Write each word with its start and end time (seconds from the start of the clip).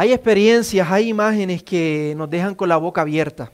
Hay 0.00 0.14
experiencias, 0.14 0.90
hay 0.90 1.10
imágenes 1.10 1.62
que 1.62 2.14
nos 2.16 2.30
dejan 2.30 2.54
con 2.54 2.70
la 2.70 2.78
boca 2.78 3.02
abierta. 3.02 3.52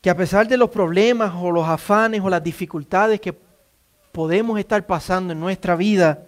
Que 0.00 0.08
a 0.08 0.16
pesar 0.16 0.48
de 0.48 0.56
los 0.56 0.70
problemas 0.70 1.34
o 1.36 1.50
los 1.50 1.68
afanes 1.68 2.22
o 2.22 2.30
las 2.30 2.42
dificultades 2.42 3.20
que 3.20 3.36
podemos 4.12 4.58
estar 4.58 4.86
pasando 4.86 5.34
en 5.34 5.40
nuestra 5.40 5.76
vida, 5.76 6.24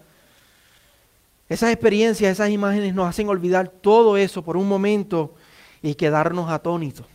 esas 1.49 1.73
experiencias, 1.73 2.31
esas 2.31 2.51
imágenes 2.51 2.95
nos 2.95 3.09
hacen 3.09 3.31
olvidar 3.31 3.67
todo 3.67 4.19
eso 4.19 4.45
por 4.45 4.59
un 4.59 4.69
momento 4.69 5.35
y 5.81 5.95
quedarnos 5.95 6.51
atónitos. 6.51 7.07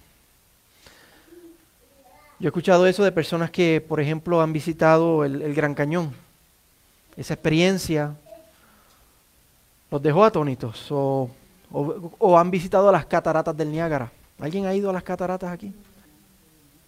Yo 2.40 2.48
he 2.48 2.50
escuchado 2.50 2.88
eso 2.88 3.04
de 3.04 3.12
personas 3.12 3.52
que, 3.52 3.86
por 3.88 4.00
ejemplo, 4.00 4.42
han 4.42 4.52
visitado 4.52 5.24
el, 5.26 5.54
Gran 5.54 5.76
Cañón. 5.76 6.12
Esa 7.16 7.36
experiencia 7.36 8.16
los 9.94 10.02
dejó 10.02 10.26
atónitos 10.26 10.88
o, 10.90 11.30
han 12.36 12.50
visitado 12.50 12.92
las 12.92 13.06
cataratas 13.06 13.56
del 13.56 13.72
Niágara. 13.72 14.12
¿Alguien 14.40 14.66
ha 14.66 14.74
ido 14.74 14.90
a 14.90 14.94
las 14.94 15.04
cataratas 15.04 15.52
aquí? 15.52 15.72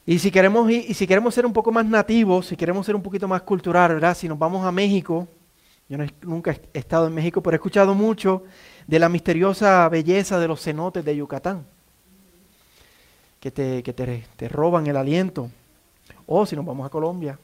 Y 0.07 0.17
si 0.17 0.31
queremos, 0.31 0.71
y 0.71 0.91
si 0.95 1.05
queremos 1.05 1.35
ser 1.35 1.45
un 1.45 1.53
poco 1.53 1.71
más 1.71 1.85
nativos, 1.85 2.47
si 2.47 2.55
queremos 2.55 2.83
ser 2.83 2.95
un 2.95 3.03
poquito 3.03 3.27
más 3.27 3.43
cultural, 3.43 3.93
¿verdad? 3.93 4.17
Si 4.17 4.27
nos 4.27 4.39
vamos 4.39 4.65
a 4.65 4.71
México, 4.71 5.27
yo 5.87 5.99
nunca 6.23 6.57
he 6.73 6.79
estado 6.79 7.05
en 7.05 7.13
México, 7.13 7.43
pero 7.43 7.53
he 7.53 7.57
escuchado 7.57 7.93
mucho 7.93 8.41
de 8.87 8.97
la 8.97 9.07
misteriosa 9.07 9.87
belleza 9.87 10.39
de 10.39 10.47
los 10.47 10.63
cenotes 10.63 11.05
de 11.05 11.15
Yucatán, 11.15 11.63
que 13.39 13.51
te, 13.51 13.83
que 13.83 13.93
te, 13.93 14.49
roban 14.49 14.87
el 14.87 14.97
aliento. 14.97 15.51
O 16.25 16.43
si 16.47 16.55
nos 16.55 16.65
vamos 16.65 16.87
a 16.87 16.89
Colombia, 16.89 17.37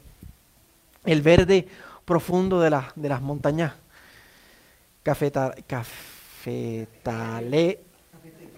el 1.05 1.21
verde 1.21 1.67
profundo 2.03 2.59
de, 2.59 2.75
de 2.95 3.09
las 3.09 3.21
montañas 3.21 3.73
cafeta, 5.03 5.53
cafetale, 5.67 6.99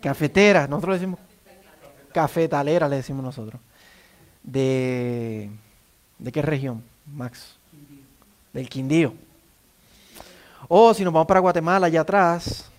cafeteras, 0.02 0.70
nosotros 0.70 0.96
le 0.96 1.00
decimos 1.00 1.20
cafetalera, 2.14 2.88
le 2.88 2.98
decimos 2.98 3.24
nosotros. 3.24 3.60
¿De, 4.44 5.50
de 6.20 6.32
qué 6.32 6.42
región, 6.42 6.84
Max? 7.06 7.58
Del 8.52 8.70
Quindío. 8.70 9.14
O 10.68 10.94
si 10.94 11.04
nos 11.04 11.14
vamos 11.14 11.28
para 11.28 11.40
Guatemala, 11.40 11.88
allá 11.88 12.02
atrás, 12.02 12.70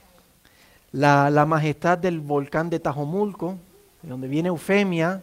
la, 0.92 1.44
majestad 1.46 1.98
del 1.98 2.20
volcán 2.20 2.70
de 2.70 2.78
Tajomulco, 2.78 3.58
de 4.02 4.08
donde 4.08 4.28
viene 4.28 4.48
Eufemia. 4.48 5.22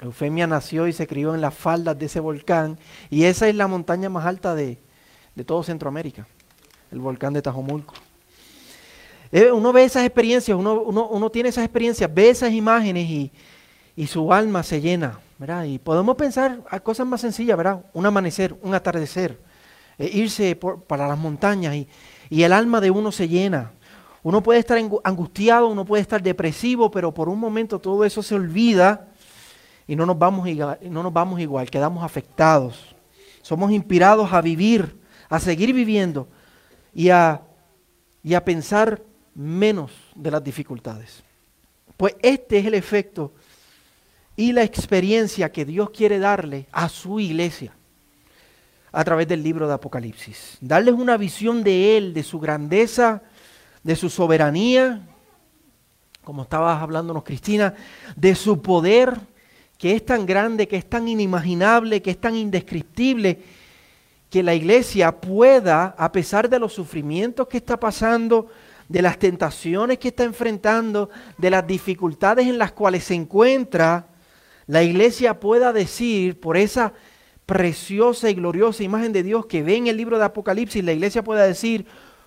Eufemia 0.00 0.46
nació 0.46 0.88
y 0.88 0.92
se 0.92 1.06
crió 1.06 1.34
en 1.34 1.40
las 1.40 1.54
faldas 1.54 1.98
de 1.98 2.06
ese 2.06 2.20
volcán. 2.20 2.78
Y 3.10 3.24
esa 3.24 3.48
es 3.48 3.54
la 3.54 3.68
montaña 3.68 4.08
más 4.08 4.26
alta 4.26 4.54
de, 4.54 4.78
todo 5.46 5.62
Centroamérica, 5.62 6.26
el 6.90 6.98
volcán 6.98 7.32
de 7.32 7.42
Tajomulco. 7.42 7.94
Eh, 9.32 9.52
uno 9.52 9.72
ve 9.72 9.84
esas 9.84 10.04
experiencias, 10.04 10.58
uno, 10.58 11.30
tiene 11.30 11.50
esas 11.50 11.64
experiencias, 11.64 12.12
ve 12.12 12.30
esas 12.30 12.50
imágenes 12.50 13.08
y, 13.08 13.30
y 13.94 14.06
su 14.08 14.32
alma 14.32 14.62
se 14.64 14.80
llena, 14.80 15.20
¿verdad? 15.38 15.64
Y 15.64 15.78
podemos 15.78 16.16
pensar 16.16 16.60
a 16.68 16.80
cosas 16.80 17.06
más 17.06 17.20
sencillas, 17.20 17.56
¿verdad? 17.56 17.84
Un 17.92 18.06
amanecer, 18.06 18.56
un 18.62 18.74
atardecer 18.74 19.38
eh, 19.98 20.10
irse 20.12 20.56
para 20.56 21.06
las 21.06 21.18
montañas 21.18 21.74
y, 21.76 21.86
y 22.28 22.42
el 22.42 22.52
alma 22.52 22.80
de 22.80 22.90
uno 22.90 23.12
se 23.12 23.28
llena. 23.28 23.70
Uno 24.22 24.42
puede 24.42 24.58
estar 24.58 24.78
angustiado, 25.04 25.68
uno 25.68 25.84
puede 25.84 26.02
estar 26.02 26.22
depresivo, 26.22 26.90
pero 26.90 27.14
por 27.14 27.28
un 27.28 27.38
momento 27.38 27.78
todo 27.78 28.04
eso 28.04 28.22
se 28.22 28.34
olvida 28.34 29.08
y 29.86 29.96
no 29.96 30.06
nos 30.06 30.18
vamos 30.18 30.46
igual, 30.48 30.78
no 30.82 31.02
nos 31.02 31.12
vamos 31.12 31.40
igual 31.40 31.70
quedamos 31.70 32.02
afectados. 32.02 32.96
Somos 33.42 33.70
inspirados 33.70 34.32
a 34.32 34.40
vivir, 34.40 34.98
a 35.28 35.38
seguir 35.38 35.72
viviendo 35.72 36.28
y 36.94 37.10
a, 37.10 37.42
y 38.22 38.34
a 38.34 38.44
pensar 38.44 39.02
menos 39.34 39.92
de 40.14 40.30
las 40.30 40.42
dificultades. 40.42 41.22
Pues 41.96 42.16
este 42.22 42.58
es 42.58 42.66
el 42.66 42.74
efecto 42.74 43.32
y 44.36 44.52
la 44.52 44.62
experiencia 44.62 45.52
que 45.52 45.64
Dios 45.64 45.90
quiere 45.90 46.18
darle 46.18 46.66
a 46.72 46.88
su 46.88 47.20
iglesia 47.20 47.74
a 48.92 49.04
través 49.04 49.28
del 49.28 49.42
libro 49.42 49.68
de 49.68 49.74
Apocalipsis. 49.74 50.58
Darles 50.60 50.94
una 50.94 51.16
visión 51.16 51.62
de 51.62 51.96
Él, 51.96 52.14
de 52.14 52.22
su 52.22 52.40
grandeza, 52.40 53.22
de 53.82 53.96
su 53.96 54.10
soberanía, 54.10 55.06
como 56.24 56.42
estabas 56.42 56.82
hablándonos 56.82 57.24
Cristina, 57.24 57.74
de 58.16 58.34
su 58.34 58.60
poder, 58.60 59.18
que 59.78 59.94
es 59.94 60.04
tan 60.04 60.26
grande, 60.26 60.68
que 60.68 60.76
es 60.76 60.88
tan 60.88 61.08
inimaginable, 61.08 62.02
que 62.02 62.10
es 62.10 62.20
tan 62.20 62.36
indescriptible, 62.36 63.42
que 64.30 64.42
la 64.44 64.54
iglesia 64.54 65.20
pueda, 65.20 65.94
a 65.98 66.12
pesar 66.12 66.48
de 66.48 66.60
los 66.60 66.72
sufrimientos 66.72 67.48
que 67.48 67.56
está 67.56 67.78
pasando, 67.78 68.46
de 68.88 69.02
las 69.02 69.18
tentaciones 69.18 69.98
que 69.98 70.08
está 70.08 70.24
enfrentando, 70.24 71.10
de 71.36 71.50
las 71.50 71.66
dificultades 71.66 72.46
en 72.46 72.56
las 72.58 72.72
cuales 72.72 73.04
se 73.04 73.14
encuentra, 73.14 74.06
la 74.66 74.84
iglesia 74.84 75.38
pueda 75.40 75.72
decir 75.72 76.38
por 76.38 76.56
esa 76.56 76.92
preciosa 77.44 78.30
y 78.30 78.34
gloriosa 78.34 78.84
imagen 78.84 79.12
de 79.12 79.24
Dios 79.24 79.46
que 79.46 79.64
ve 79.64 79.76
en 79.76 79.88
el 79.88 79.96
libro 79.96 80.18
de 80.18 80.24
Apocalipsis, 80.24 80.84
la 80.84 80.92
iglesia 80.92 81.24
puede 81.24 81.44
decir, 81.46 81.86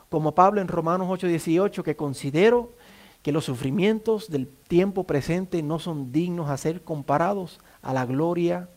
como 0.09 0.35
Pablo 0.35 0.59
en 0.59 0.67
Romanos 0.67 1.07
8:18, 1.09 1.83
que 1.83 1.95
considero 1.95 2.73
que 3.21 3.31
los 3.31 3.45
sufrimientos 3.45 4.29
del 4.29 4.47
tiempo 4.47 5.05
presente 5.05 5.63
no 5.63 5.79
son 5.79 6.11
dignos 6.11 6.49
a 6.49 6.57
ser 6.57 6.81
comparados 6.81 7.61
a 7.81 7.93
la 7.93 8.05
gloria 8.05 8.69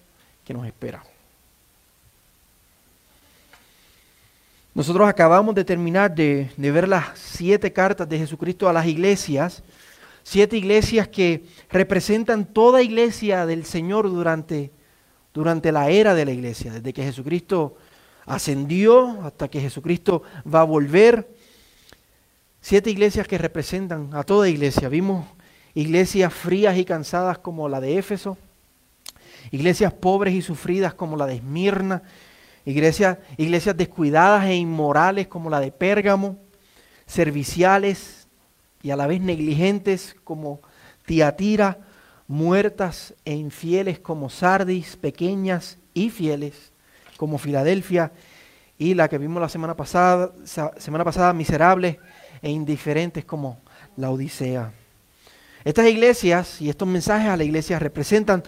que 0.44 0.54
nos 0.54 0.64
espera. 0.66 1.03
Nosotros 4.76 5.09
acabamos 5.09 5.54
de 5.54 5.64
terminar 5.64 6.14
de, 6.14 6.50
ver 6.59 6.87
las 6.87 7.19
siete 7.19 7.72
cartas 7.72 8.06
de 8.06 8.19
Jesucristo 8.19 8.69
a 8.69 8.75
las 8.75 8.84
iglesias, 8.84 9.62
siete 10.22 10.59
iglesias 10.59 11.09
que 11.09 11.47
representan 11.70 12.44
toda 12.44 12.82
iglesia 12.82 13.47
del 13.47 13.64
Señor 13.64 14.10
durante 14.10 14.70
durante 15.32 15.72
la 15.72 15.88
era 15.88 16.14
de 16.14 16.26
la 16.26 16.31
iglesia, 16.32 16.75
desde 16.75 16.92
que 16.92 17.03
Jesucristo 17.03 17.78
ascendió 18.26 19.22
hasta 19.22 19.48
que 19.48 19.62
Jesucristo 19.62 20.22
va 20.47 20.60
a 20.60 20.64
volver. 20.64 21.26
Siete 22.60 22.91
iglesias 22.91 23.26
que 23.26 23.38
representan 23.38 24.10
a 24.12 24.25
toda 24.25 24.47
iglesia. 24.47 24.91
Vimos 24.91 25.25
iglesias 25.72 26.34
frías 26.34 26.76
y 26.76 26.84
cansadas 26.84 27.38
como 27.38 27.66
la 27.70 27.81
de 27.81 27.97
Éfeso, 27.97 28.37
iglesias 29.50 29.94
pobres 29.94 30.34
y 30.34 30.43
sufridas 30.43 30.93
como 30.93 31.16
la 31.16 31.25
de 31.25 31.37
Esmirna, 31.37 32.03
iglesias, 32.66 33.19
iglesias 33.38 33.77
descuidadas 33.77 34.44
e 34.44 34.56
inmorales 34.56 35.28
como 35.28 35.49
la 35.49 35.60
de 35.60 35.72
Pérgamo, 35.72 36.37
serviciales 37.06 38.27
y 38.82 38.91
a 38.91 38.97
la 38.97 39.06
vez 39.06 39.21
negligentes 39.22 40.15
como 40.25 40.60
Tiatira, 41.06 41.78
muertas 42.28 43.15
e 43.25 43.34
infieles 43.34 44.00
como 44.00 44.28
Sardis, 44.28 44.97
pequeñas 44.97 45.78
y 45.94 46.10
fieles 46.10 46.72
como 47.16 47.38
Filadelfia, 47.38 48.12
y 48.78 48.94
la 48.94 49.09
que 49.09 49.16
vimos 49.16 49.41
la 49.41 49.49
semana 49.49 49.75
pasada, 49.75 50.32
semana 50.44 51.05
pasada 51.05 51.32
miserables 51.32 51.97
e 52.43 52.50
indiferentes 52.50 53.25
como 53.25 53.60
la 53.97 54.10
Odisea. 54.10 54.72
Estas 55.65 55.87
iglesias 55.87 56.60
y 56.60 56.69
estos 56.69 56.87
mensajes 56.87 57.28
a 57.28 57.37
la 57.37 57.44
iglesia 57.44 57.78
representan 57.78 58.43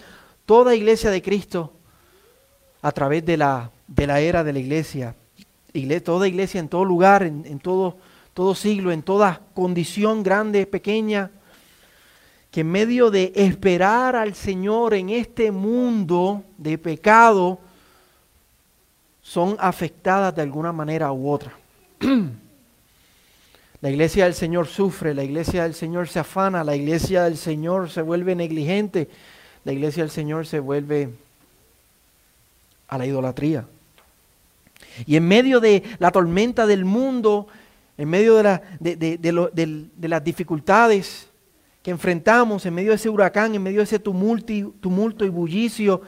toda 0.45 0.75
iglesia 0.75 1.09
de 1.09 1.21
Cristo 1.21 1.73
a 2.81 2.91
través 2.91 3.25
de 3.25 3.37
la, 3.37 3.71
de 3.89 4.07
la 4.07 4.19
era 4.19 4.43
de 4.43 4.53
la 4.53 4.59
iglesia. 4.59 5.15
toda 6.03 6.27
iglesia 6.27 6.59
en 6.59 6.69
todo 6.69 6.85
lugar, 6.85 7.23
en, 7.23 7.45
en 7.45 7.59
todo, 7.59 7.97
todo 8.33 8.55
siglo, 8.55 8.91
en 8.91 9.03
toda 9.03 9.41
condición 9.53 10.23
grande, 10.23 10.65
pequeña, 10.65 11.31
que 12.51 12.61
en 12.61 12.71
medio 12.71 13.11
de 13.11 13.31
esperar 13.35 14.15
al 14.15 14.33
Señor 14.35 14.93
en 14.93 15.09
este 15.09 15.51
mundo 15.51 16.43
de 16.57 16.77
pecado, 16.77 17.59
son 19.21 19.55
afectadas 19.59 20.35
de 20.35 20.41
alguna 20.41 20.71
manera 20.71 21.11
u 21.11 21.29
otra. 21.29 21.53
La 23.81 23.89
iglesia 23.89 24.25
del 24.25 24.33
Señor 24.33 24.67
sufre, 24.67 25.13
la 25.13 25.23
iglesia 25.23 25.63
del 25.63 25.73
Señor 25.73 26.09
se 26.09 26.19
afana, 26.19 26.65
la 26.65 26.75
iglesia 26.75 27.23
del 27.23 27.37
Señor 27.37 27.89
se 27.89 28.01
vuelve 28.01 28.35
negligente, 28.35 29.07
la 29.63 29.71
iglesia 29.71 30.03
del 30.03 30.11
Señor 30.11 30.45
se 30.45 30.59
vuelve 30.59 31.11
a 32.89 32.97
la 32.97 33.05
idolatría. 33.05 33.65
Y 35.05 35.15
en 35.15 35.27
medio 35.27 35.59
de 35.59 35.83
la 35.99 36.11
tormenta 36.11 36.65
del 36.65 36.85
mundo, 36.85 37.47
en 37.97 38.09
medio 38.09 38.35
de, 38.35 38.43
la, 38.43 38.61
de 38.79 40.07
las 40.07 40.23
dificultades, 40.23 41.29
que 41.81 41.91
enfrentamos 41.91 42.65
en 42.65 42.73
medio 42.73 42.89
de 42.89 42.95
ese 42.95 43.09
huracán, 43.09 43.55
en 43.55 43.63
medio 43.63 43.79
de 43.79 43.85
ese 43.85 43.99
tumulto 43.99 45.25
y 45.25 45.29
bullicio 45.29 46.01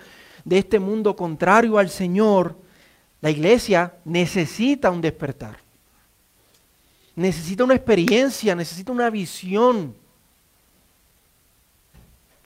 de 0.43 0.57
este 0.57 0.79
mundo 0.79 1.15
contrario 1.15 1.77
al 1.77 1.89
Señor, 1.89 2.57
la 3.21 3.29
iglesia 3.29 3.93
necesita 4.03 4.89
un 4.89 5.01
despertar. 5.01 5.57
Necesita 7.15 7.63
una 7.63 7.75
experiencia, 7.75 8.55
necesita 8.55 8.91
una 8.91 9.09
visión 9.09 9.95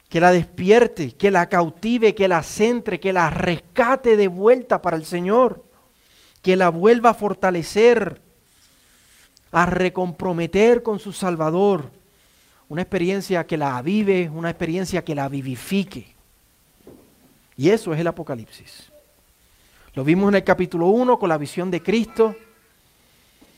que 0.10 0.20
la 0.20 0.32
despierte, 0.32 1.12
que 1.12 1.32
la 1.32 1.50
cautive, 1.50 2.14
que 2.14 2.28
la 2.28 2.44
centre, 2.44 3.00
que 3.00 3.12
la 3.12 3.30
rescate 3.30 4.18
de 4.18 4.28
vuelta 4.28 4.82
para 4.82 4.98
el 4.98 5.06
Señor, 5.06 5.65
que 6.46 6.56
la 6.56 6.70
vuelva 6.70 7.10
a 7.10 7.14
fortalecer 7.16 8.22
a 9.52 9.66
recomprometer 9.66 10.84
con 10.84 11.00
su 11.00 11.12
Salvador. 11.12 11.90
Una 12.70 12.84
experiencia 12.84 13.48
que 13.48 13.58
la 13.58 13.78
avive, 13.78 14.30
una 14.30 14.52
experiencia 14.52 15.04
que 15.04 15.16
la 15.16 15.28
vivifique. 15.28 16.14
Y 17.58 17.72
eso 17.72 17.96
es 17.96 18.00
el 18.00 18.06
Apocalipsis. 18.06 18.92
Lo 19.96 20.04
vimos 20.04 20.30
en 20.30 20.36
el 20.36 20.44
capítulo 20.44 20.86
1 20.86 21.18
con 21.18 21.30
la 21.30 21.40
visión 21.40 21.72
de 21.72 21.82
Cristo, 21.82 22.36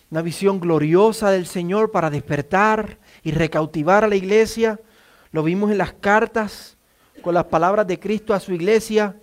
una 0.10 0.22
visión 0.22 0.62
gloriosa 0.62 1.30
del 1.30 1.46
Señor 1.46 1.92
para 1.92 2.10
despertar 2.10 3.00
y 3.22 3.32
recautivar 3.32 4.06
a 4.06 4.08
la 4.08 4.16
iglesia. 4.16 4.80
Lo 5.34 5.44
vimos 5.44 5.72
en 5.72 5.80
las 5.80 5.92
cartas 5.92 6.78
con 7.22 7.34
las 7.34 7.48
palabras 7.48 7.86
de 7.86 8.00
Cristo 8.00 8.34
a 8.34 8.40
su 8.40 8.54
iglesia, 8.54 9.18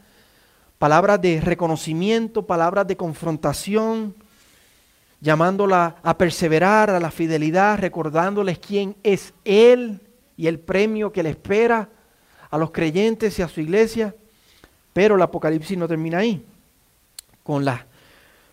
palabras 0.85 1.19
de 1.23 1.41
reconocimiento, 1.41 2.43
palabras 2.43 2.87
de 2.87 2.95
confrontación, 2.95 4.15
llamándola 5.19 5.97
a 6.03 6.19
perseverar, 6.19 6.91
a 6.91 7.01
la 7.01 7.11
fidelidad, 7.11 7.79
recordándoles 7.79 8.59
quién 8.59 8.95
es 9.03 9.33
Él 9.47 10.03
y 10.37 10.47
el 10.47 10.59
premio 10.61 11.11
que 11.11 11.23
le 11.23 11.31
espera 11.31 11.89
a 12.51 12.59
los 12.59 12.71
creyentes 12.71 13.39
y 13.39 13.41
a 13.41 13.49
su 13.49 13.63
iglesia. 13.63 14.15
Pero 14.93 15.15
el 15.15 15.23
Apocalipsis 15.23 15.79
no 15.79 15.89
termina 15.89 16.19
ahí, 16.19 16.45
con, 17.43 17.65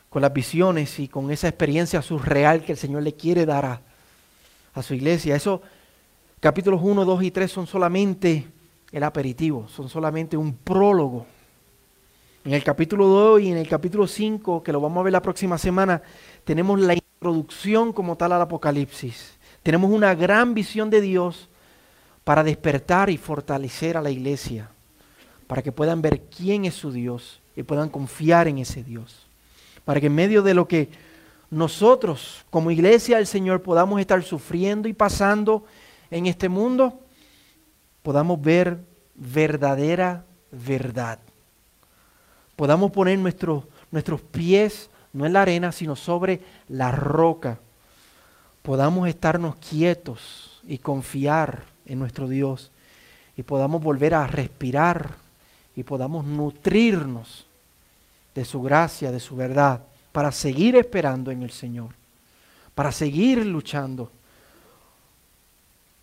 con 0.09 0.21
las 0.21 0.31
visiones 0.31 0.99
y 0.99 1.09
con 1.09 1.31
esa 1.31 1.49
experiencia 1.49 2.01
surreal 2.01 2.63
que 2.63 2.71
el 2.71 2.77
Señor 2.77 3.03
le 3.03 3.13
quiere 3.13 3.45
dar 3.45 3.65
a, 3.65 3.81
a 4.73 4.81
su 4.81 4.93
iglesia. 4.93 5.35
Eso, 5.35 5.61
capítulos 6.39 6.79
1, 6.81 7.03
2 7.03 7.23
y 7.23 7.31
3 7.31 7.51
son 7.51 7.67
solamente 7.67 8.47
el 8.89 9.03
aperitivo, 9.03 9.67
son 9.67 9.89
solamente 9.89 10.37
un 10.37 10.53
prólogo. 10.53 11.25
En 12.43 12.53
el 12.53 12.63
capítulo 12.63 13.05
2 13.05 13.41
y 13.41 13.51
en 13.51 13.57
el 13.57 13.67
capítulo 13.67 14.07
5, 14.07 14.63
que 14.63 14.71
lo 14.71 14.81
vamos 14.81 15.01
a 15.01 15.03
ver 15.03 15.13
la 15.13 15.21
próxima 15.21 15.59
semana, 15.59 16.01
tenemos 16.43 16.79
la 16.79 16.95
introducción 16.95 17.93
como 17.93 18.15
tal 18.15 18.31
al 18.31 18.41
Apocalipsis. 18.41 19.38
Tenemos 19.61 19.91
una 19.91 20.15
gran 20.15 20.55
visión 20.55 20.89
de 20.89 21.01
Dios 21.01 21.49
para 22.23 22.43
despertar 22.43 23.11
y 23.11 23.17
fortalecer 23.17 23.95
a 23.95 24.01
la 24.01 24.09
iglesia, 24.09 24.71
para 25.45 25.61
que 25.61 25.71
puedan 25.71 26.01
ver 26.01 26.23
quién 26.35 26.65
es 26.65 26.73
su 26.73 26.91
Dios 26.91 27.41
y 27.55 27.61
puedan 27.61 27.89
confiar 27.89 28.47
en 28.47 28.57
ese 28.57 28.83
Dios. 28.83 29.27
Para 29.85 29.99
que 29.99 30.07
en 30.07 30.15
medio 30.15 30.41
de 30.41 30.55
lo 30.55 30.67
que 30.67 30.89
nosotros 31.51 32.43
como 32.49 32.71
iglesia 32.71 33.17
del 33.17 33.27
Señor 33.27 33.61
podamos 33.61 33.99
estar 33.99 34.23
sufriendo 34.23 34.88
y 34.88 34.93
pasando 34.93 35.63
en 36.09 36.25
este 36.25 36.49
mundo, 36.49 37.01
podamos 38.01 38.41
ver 38.41 38.79
verdadera 39.13 40.25
verdad. 40.51 41.19
Podamos 42.56 42.92
poner 42.92 43.18
nuestros, 43.18 43.63
nuestros 43.92 44.21
pies 44.21 44.89
no 45.13 45.25
en 45.25 45.33
la 45.33 45.42
arena, 45.42 45.71
sino 45.71 45.95
sobre 45.95 46.42
la 46.69 46.92
roca. 46.92 47.59
Podamos 48.62 49.07
estarnos 49.07 49.56
quietos 49.56 50.62
y 50.68 50.77
confiar 50.77 51.63
en 51.86 52.00
nuestro 52.00 52.27
Dios 52.27 52.71
y 53.36 53.44
podamos 53.44 53.81
volver 53.81 54.13
a 54.13 54.27
respirar 54.27 55.15
y 55.75 55.83
podamos 55.83 56.25
nutrirnos 56.25 57.45
de 58.36 58.45
su 58.45 58.62
gracia, 58.62 59.12
de 59.12 59.19
su 59.19 59.36
verdad, 59.36 59.81
para 60.12 60.31
seguir 60.31 60.75
esperando 60.75 61.31
en 61.31 61.42
el 61.44 61.51
Señor, 61.51 61.89
para 62.75 62.92
seguir 62.92 63.45
luchando, 63.45 64.12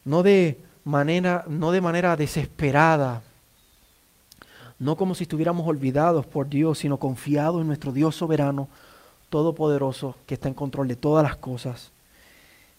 no 0.05 0.23
de 0.23 0.59
manera, 0.85 1.45
no 1.49 1.71
de 1.71 1.81
manera 1.81 2.17
desesperada, 2.17 3.23
no 4.79 4.97
como 4.97 5.15
si 5.15 5.25
estuviéramos 5.25 5.67
olvidados 5.67 6.27
por 6.27 6.49
Dios, 6.49 6.79
sino 6.79 6.99
confiados 6.99 7.61
en 7.61 7.67
nuestro 7.67 7.93
Dios 7.93 8.15
soberano, 8.15 8.69
todopoderoso, 9.29 10.15
que 10.27 10.35
está 10.35 10.49
en 10.49 10.55
control 10.55 10.89
de 10.89 10.97
todas 10.97 11.23
las 11.23 11.37
cosas, 11.37 11.91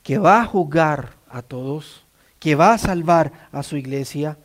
que 0.04 0.18
va 0.18 0.42
a 0.42 0.46
juzgar 0.46 1.14
a 1.30 1.42
todos, 1.42 2.04
que 2.40 2.56
va 2.56 2.74
a 2.74 2.78
salvar 2.78 3.32
a 3.52 3.64
su 3.64 3.76
iglesia, 3.76 4.38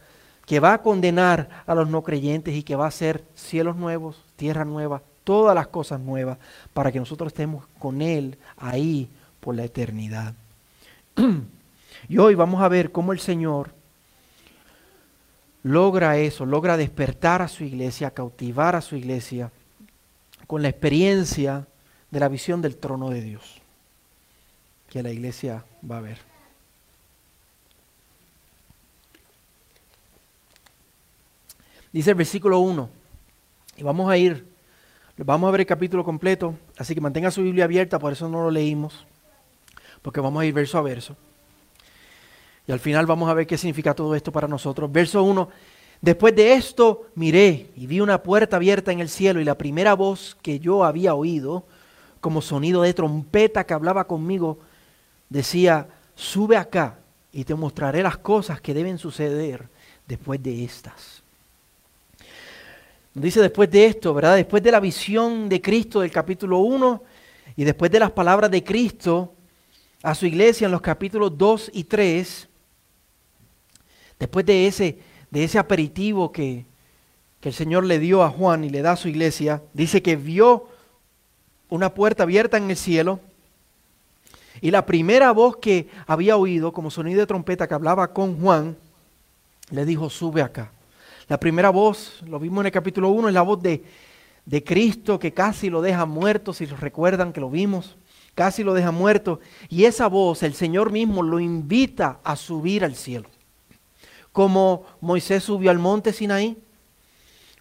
que 0.46 0.60
va 0.60 0.74
a 0.74 0.82
condenar 0.82 1.48
a 1.66 1.74
los 1.74 1.88
no 1.88 2.02
creyentes 2.02 2.54
y 2.54 2.62
que 2.62 2.76
va 2.76 2.86
a 2.86 2.88
hacer 2.88 3.24
cielos 3.34 3.76
nuevos, 3.76 4.16
tierra 4.36 4.64
nueva, 4.64 5.02
todas 5.22 5.54
las 5.54 5.68
cosas 5.68 6.00
nuevas, 6.00 6.38
para 6.72 6.92
que 6.92 6.98
nosotros 6.98 7.28
estemos 7.28 7.64
con 7.78 8.02
Él 8.02 8.36
ahí 8.56 9.08
por 9.40 9.54
la 9.54 9.64
eternidad. 9.64 10.34
y 12.08 12.18
hoy 12.18 12.34
vamos 12.34 12.62
a 12.62 12.68
ver 12.68 12.92
cómo 12.92 13.12
el 13.12 13.20
Señor 13.20 13.70
logra 15.64 16.18
eso, 16.18 16.46
logra 16.46 16.76
despertar 16.76 17.42
a 17.42 17.48
su 17.48 17.64
iglesia, 17.64 18.12
cautivar 18.12 18.76
a 18.76 18.80
su 18.80 18.94
iglesia 18.94 19.50
con 20.46 20.62
la 20.62 20.68
experiencia 20.68 21.66
de 22.10 22.20
la 22.20 22.28
visión 22.28 22.62
del 22.62 22.76
trono 22.76 23.10
de 23.10 23.22
Dios 23.22 23.60
que 24.94 25.02
la 25.02 25.10
iglesia 25.10 25.64
va 25.90 25.98
a 25.98 26.02
ver. 26.02 26.18
Dice 31.92 32.10
el 32.10 32.16
versículo 32.16 32.60
1, 32.60 32.88
y 33.76 33.82
vamos 33.82 34.08
a 34.08 34.16
ir, 34.16 34.46
vamos 35.16 35.48
a 35.48 35.50
ver 35.50 35.62
el 35.62 35.66
capítulo 35.66 36.04
completo, 36.04 36.56
así 36.76 36.94
que 36.94 37.00
mantenga 37.00 37.32
su 37.32 37.42
Biblia 37.42 37.64
abierta, 37.64 37.98
por 37.98 38.12
eso 38.12 38.28
no 38.28 38.42
lo 38.42 38.50
leímos, 38.50 39.04
porque 40.02 40.20
vamos 40.20 40.42
a 40.42 40.46
ir 40.46 40.52
verso 40.52 40.78
a 40.78 40.82
verso. 40.82 41.16
Y 42.66 42.72
al 42.72 42.80
final 42.80 43.06
vamos 43.06 43.28
a 43.28 43.34
ver 43.34 43.46
qué 43.46 43.58
significa 43.58 43.94
todo 43.94 44.14
esto 44.14 44.32
para 44.32 44.48
nosotros. 44.48 44.90
Verso 44.90 45.22
1, 45.22 45.48
después 46.00 46.34
de 46.34 46.54
esto 46.54 47.08
miré 47.14 47.70
y 47.76 47.86
vi 47.86 48.00
una 48.00 48.22
puerta 48.22 48.56
abierta 48.56 48.90
en 48.92 49.00
el 49.00 49.08
cielo 49.08 49.40
y 49.40 49.44
la 49.44 49.58
primera 49.58 49.94
voz 49.94 50.36
que 50.40 50.58
yo 50.58 50.84
había 50.84 51.14
oído, 51.14 51.64
como 52.20 52.40
sonido 52.40 52.82
de 52.82 52.94
trompeta 52.94 53.64
que 53.64 53.74
hablaba 53.74 54.06
conmigo, 54.06 54.58
decía, 55.28 55.88
sube 56.14 56.56
acá 56.56 56.98
y 57.32 57.44
te 57.44 57.54
mostraré 57.54 58.02
las 58.02 58.16
cosas 58.16 58.60
que 58.60 58.72
deben 58.72 58.96
suceder 58.96 59.68
después 60.06 60.42
de 60.42 60.64
estas. 60.64 61.22
Dice 63.12 63.40
después 63.40 63.70
de 63.70 63.86
esto, 63.86 64.12
¿verdad? 64.14 64.36
Después 64.36 64.62
de 64.62 64.72
la 64.72 64.80
visión 64.80 65.48
de 65.48 65.60
Cristo 65.60 66.00
del 66.00 66.10
capítulo 66.10 66.58
1 66.58 67.02
y 67.56 67.64
después 67.64 67.90
de 67.90 68.00
las 68.00 68.10
palabras 68.10 68.50
de 68.50 68.64
Cristo 68.64 69.34
a 70.02 70.14
su 70.14 70.26
iglesia 70.26 70.64
en 70.64 70.72
los 70.72 70.80
capítulos 70.80 71.36
2 71.38 71.70
y 71.74 71.84
3, 71.84 72.48
después 74.24 74.46
de 74.46 74.66
ese, 74.66 74.98
de 75.30 75.44
ese 75.44 75.58
aperitivo 75.58 76.32
que, 76.32 76.64
que 77.42 77.50
el 77.50 77.54
Señor 77.54 77.84
le 77.84 77.98
dio 77.98 78.22
a 78.22 78.30
Juan 78.30 78.64
y 78.64 78.70
le 78.70 78.80
da 78.80 78.92
a 78.92 78.96
su 78.96 79.08
iglesia, 79.08 79.60
dice 79.74 80.02
que 80.02 80.16
vio 80.16 80.66
una 81.68 81.92
puerta 81.92 82.22
abierta 82.22 82.56
en 82.56 82.70
el 82.70 82.76
cielo. 82.78 83.20
Y 84.62 84.70
la 84.70 84.86
primera 84.86 85.30
voz 85.32 85.58
que 85.58 85.90
había 86.06 86.38
oído, 86.38 86.72
como 86.72 86.90
sonido 86.90 87.20
de 87.20 87.26
trompeta 87.26 87.68
que 87.68 87.74
hablaba 87.74 88.14
con 88.14 88.40
Juan, 88.40 88.78
le 89.70 89.84
dijo, 89.84 90.08
sube 90.08 90.40
acá. 90.40 90.70
La 91.28 91.38
primera 91.38 91.68
voz, 91.68 92.22
lo 92.26 92.38
vimos 92.38 92.62
en 92.62 92.66
el 92.66 92.72
capítulo 92.72 93.10
1, 93.10 93.28
es 93.28 93.34
la 93.34 93.42
voz 93.42 93.62
de, 93.62 93.84
de 94.46 94.64
Cristo 94.64 95.18
que 95.18 95.34
casi 95.34 95.68
lo 95.68 95.82
deja 95.82 96.06
muerto, 96.06 96.54
si 96.54 96.64
recuerdan 96.64 97.30
que 97.34 97.42
lo 97.42 97.50
vimos, 97.50 97.98
casi 98.34 98.64
lo 98.64 98.72
deja 98.72 98.90
muerto. 98.90 99.40
Y 99.68 99.84
esa 99.84 100.06
voz, 100.06 100.42
el 100.42 100.54
Señor 100.54 100.92
mismo 100.92 101.22
lo 101.22 101.40
invita 101.40 102.20
a 102.24 102.36
subir 102.36 102.86
al 102.86 102.94
cielo. 102.94 103.28
Como 104.34 104.84
Moisés 105.00 105.44
subió 105.44 105.70
al 105.70 105.78
monte 105.78 106.12
Sinaí, 106.12 106.58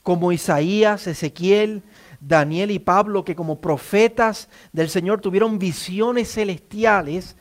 como 0.02 0.32
Isaías, 0.32 1.06
Ezequiel, 1.06 1.84
Daniel 2.20 2.72
y 2.72 2.80
Pablo, 2.80 3.24
que 3.24 3.36
como 3.36 3.62
profetas 3.62 4.50
del 4.72 4.90
Señor 4.90 5.22
tuvieron 5.22 5.60
visiones 5.60 6.34
celestiales, 6.34 7.36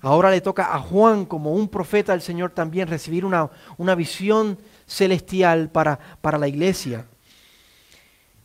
ahora 0.00 0.30
le 0.30 0.40
toca 0.40 0.74
a 0.74 0.78
Juan, 0.78 1.26
como 1.26 1.52
un 1.52 1.68
profeta 1.68 2.12
del 2.12 2.22
Señor, 2.22 2.52
también 2.52 2.88
recibir 2.88 3.26
una, 3.26 3.50
una 3.76 3.94
visión 3.94 4.58
celestial 4.86 5.68
para, 5.68 5.98
para 6.22 6.38
la 6.38 6.48
iglesia. 6.48 7.04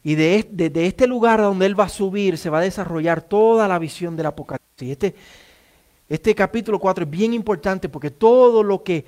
Y 0.04 0.16
de, 0.16 0.46
este 0.86 1.08
lugar 1.08 1.40
donde 1.40 1.68
él 1.68 1.80
va 1.80 1.86
a 1.86 1.90
subir 1.90 2.38
se 2.38 2.50
va 2.50 2.60
a 2.60 2.62
desarrollar 2.62 3.22
toda 3.22 3.66
la 3.66 3.80
visión 3.80 4.18
del 4.18 4.26
Apocalipsis. 4.26 4.92
Este, 4.92 5.16
este 6.10 6.36
capítulo 6.36 6.80
4 6.80 7.06
es 7.06 7.10
bien 7.10 7.34
importante 7.34 7.88
porque 7.88 8.12
todo 8.12 8.62
lo 8.62 8.84
que 8.84 9.06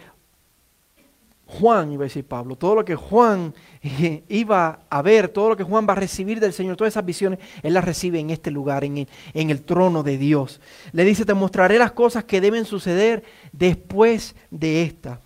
Juan, 1.47 1.93
iba 1.93 2.03
a 2.03 2.07
decir 2.09 2.25
Pablo, 2.25 2.57
todo 2.57 2.75
lo 2.75 2.85
que 2.85 2.95
Juan 2.95 3.53
eh, 3.81 4.23
iba 4.27 4.81
a 4.89 5.01
ver, 5.01 5.29
todo 5.29 5.49
lo 5.49 5.57
que 5.57 5.63
Juan 5.63 5.87
va 5.87 5.93
a 5.93 5.95
recibir 5.95 6.41
del 6.41 6.51
Señor, 6.51 6.75
todas 6.75 6.93
esas 6.93 7.05
visiones, 7.05 7.39
él 7.63 7.73
las 7.73 7.85
recibe 7.85 8.19
en 8.19 8.29
este 8.29 8.51
lugar, 8.51 8.83
en 8.83 8.97
el, 8.97 9.07
en 9.33 9.49
el 9.49 9.63
trono 9.63 10.03
de 10.03 10.17
Dios. 10.17 10.59
Le 10.91 11.05
dice, 11.05 11.25
te 11.25 11.33
mostraré 11.33 11.79
las 11.79 11.93
cosas 11.93 12.25
que 12.25 12.41
deben 12.41 12.65
suceder 12.65 13.23
después 13.53 14.35
de 14.51 14.83
esta. 14.83 15.21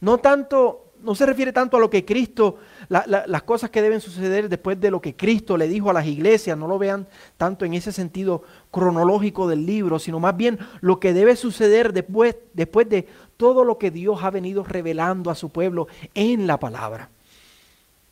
No 0.00 0.18
tanto 0.18 0.84
no 1.04 1.14
se 1.14 1.26
refiere 1.26 1.52
tanto 1.52 1.76
a 1.76 1.80
lo 1.80 1.90
que 1.90 2.04
Cristo, 2.04 2.56
las 2.88 3.42
cosas 3.42 3.68
que 3.68 3.82
deben 3.82 4.00
suceder 4.00 4.48
después 4.48 4.80
de 4.80 4.90
lo 4.90 5.02
que 5.02 5.14
Cristo 5.14 5.58
le 5.58 5.68
dijo 5.68 5.90
a 5.90 5.92
las 5.92 6.06
iglesias, 6.06 6.56
no 6.56 6.66
lo 6.66 6.78
vean 6.78 7.06
tanto 7.36 7.66
en 7.66 7.74
ese 7.74 7.92
sentido 7.92 8.42
cronológico 8.70 9.46
del 9.46 9.66
libro, 9.66 9.98
sino 9.98 10.18
más 10.18 10.34
bien 10.34 10.58
lo 10.80 10.98
que 10.98 11.12
debe 11.12 11.36
suceder 11.36 11.92
después, 11.92 12.36
después 12.54 12.88
de 12.88 13.06
todo 13.36 13.64
lo 13.64 13.78
que 13.78 13.90
Dios 13.90 14.22
ha 14.22 14.30
venido 14.30 14.64
revelando 14.64 15.30
a 15.30 15.34
su 15.34 15.50
pueblo 15.50 15.88
en 16.14 16.46
la 16.46 16.58
palabra. 16.58 17.10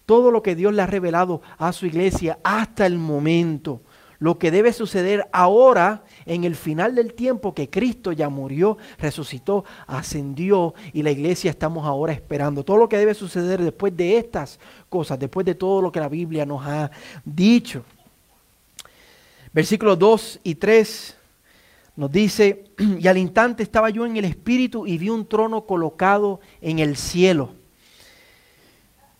Todo 0.07 0.31
lo 0.31 0.43
que 0.43 0.55
Dios 0.55 0.75
le 0.75 0.83
ha 0.83 0.87
revelado 0.87 1.43
a 1.59 1.73
su 1.73 1.87
iglesia 1.87 2.39
hasta 2.43 2.87
el 2.87 2.99
momento, 2.99 3.81
lo 4.19 4.39
que 4.39 4.51
debe 4.51 4.73
suceder 4.73 5.29
ahora 5.33 6.05
en 6.27 6.45
el 6.45 6.55
final 6.55 6.95
del 6.95 7.15
tiempo 7.15 7.55
que 7.55 7.69
Cristo 7.69 8.13
ya 8.13 8.29
murió, 8.29 8.79
resucitó, 8.99 9.65
ascendió 9.87 10.75
y 10.93 11.03
la 11.03 11.11
iglesia 11.11 11.51
estamos 11.51 11.87
ahora 11.87 12.13
esperando. 12.13 12.65
Todo 12.65 12.77
lo 12.77 12.89
que 12.89 12.99
debe 12.99 13.15
suceder 13.15 13.61
después 13.61 13.97
de 13.97 14.19
estas 14.19 14.61
cosas, 14.89 15.19
después 15.19 15.45
de 15.45 15.57
todo 15.57 15.83
lo 15.83 15.91
que 15.91 15.99
la 15.99 16.09
Biblia 16.09 16.47
nos 16.47 16.65
ha 16.65 16.91
dicho. 17.25 17.85
Versículos 19.53 19.99
2 19.99 20.41
y 20.45 20.55
3 20.55 21.17
nos 21.97 22.11
dice, 22.11 22.65
y 22.99 23.07
al 23.07 23.19
instante 23.19 23.63
estaba 23.63 23.91
yo 23.91 24.07
en 24.07 24.17
el 24.17 24.25
Espíritu 24.25 24.87
y 24.87 24.99
vi 24.99 25.11
un 25.11 25.27
trono 25.27 25.67
colocado 25.67 26.41
en 26.61 26.79
el 26.79 26.97
cielo. 26.97 27.55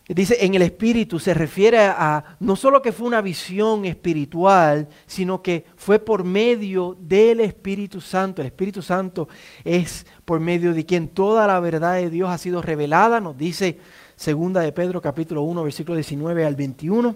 Dice, 0.05 0.37
en 0.41 0.53
el 0.53 0.63
Espíritu 0.63 1.17
se 1.17 1.33
refiere 1.33 1.79
a 1.79 2.35
no 2.41 2.57
solo 2.57 2.81
que 2.81 2.91
fue 2.91 3.07
una 3.07 3.21
visión 3.21 3.85
espiritual, 3.85 4.89
sino 5.07 5.41
que 5.41 5.65
fue 5.77 5.97
por 5.97 6.25
medio 6.25 6.97
del 6.99 7.39
Espíritu 7.39 8.01
Santo. 8.01 8.41
El 8.41 8.47
Espíritu 8.47 8.81
Santo 8.81 9.29
es 9.63 10.05
por 10.25 10.41
medio 10.41 10.73
de 10.73 10.85
quien 10.85 11.07
toda 11.07 11.47
la 11.47 11.57
verdad 11.61 11.95
de 11.95 12.09
Dios 12.09 12.29
ha 12.29 12.37
sido 12.37 12.61
revelada, 12.61 13.21
nos 13.21 13.37
dice 13.37 13.79
segunda 14.17 14.59
de 14.59 14.73
Pedro 14.73 15.01
capítulo 15.01 15.41
1 15.43 15.63
versículo 15.63 15.95
19 15.95 16.45
al 16.45 16.55
21, 16.57 17.15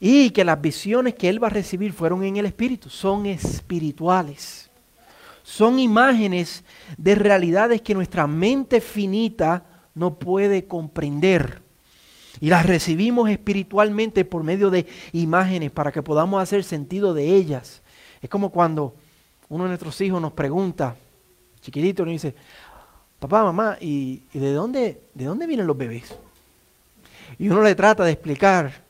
y 0.00 0.30
que 0.30 0.44
las 0.44 0.60
visiones 0.60 1.14
que 1.14 1.28
él 1.28 1.42
va 1.42 1.46
a 1.46 1.50
recibir 1.50 1.92
fueron 1.92 2.24
en 2.24 2.38
el 2.38 2.46
Espíritu, 2.46 2.90
son 2.90 3.26
espirituales 3.26 4.65
son 5.46 5.78
imágenes 5.78 6.64
de 6.98 7.14
realidades 7.14 7.80
que 7.80 7.94
nuestra 7.94 8.26
mente 8.26 8.80
finita 8.80 9.64
no 9.94 10.18
puede 10.18 10.66
comprender. 10.66 11.62
Y 12.40 12.50
las 12.50 12.66
recibimos 12.66 13.30
espiritualmente 13.30 14.24
por 14.24 14.42
medio 14.42 14.70
de 14.70 14.86
imágenes 15.12 15.70
para 15.70 15.92
que 15.92 16.02
podamos 16.02 16.42
hacer 16.42 16.64
sentido 16.64 17.14
de 17.14 17.36
ellas. 17.36 17.80
Es 18.20 18.28
como 18.28 18.50
cuando 18.50 18.96
uno 19.48 19.62
de 19.62 19.68
nuestros 19.68 20.00
hijos 20.00 20.20
nos 20.20 20.32
pregunta, 20.32 20.96
chiquitito, 21.60 22.04
nos 22.04 22.14
dice, 22.14 22.34
papá, 23.20 23.44
mamá, 23.44 23.78
¿y, 23.80 24.24
de, 24.32 24.52
dónde, 24.52 25.00
de 25.14 25.24
dónde 25.26 25.46
vienen 25.46 25.68
los 25.68 25.78
bebés? 25.78 26.18
Y 27.38 27.48
uno 27.48 27.62
le 27.62 27.76
trata 27.76 28.02
de 28.02 28.10
explicar 28.10 28.82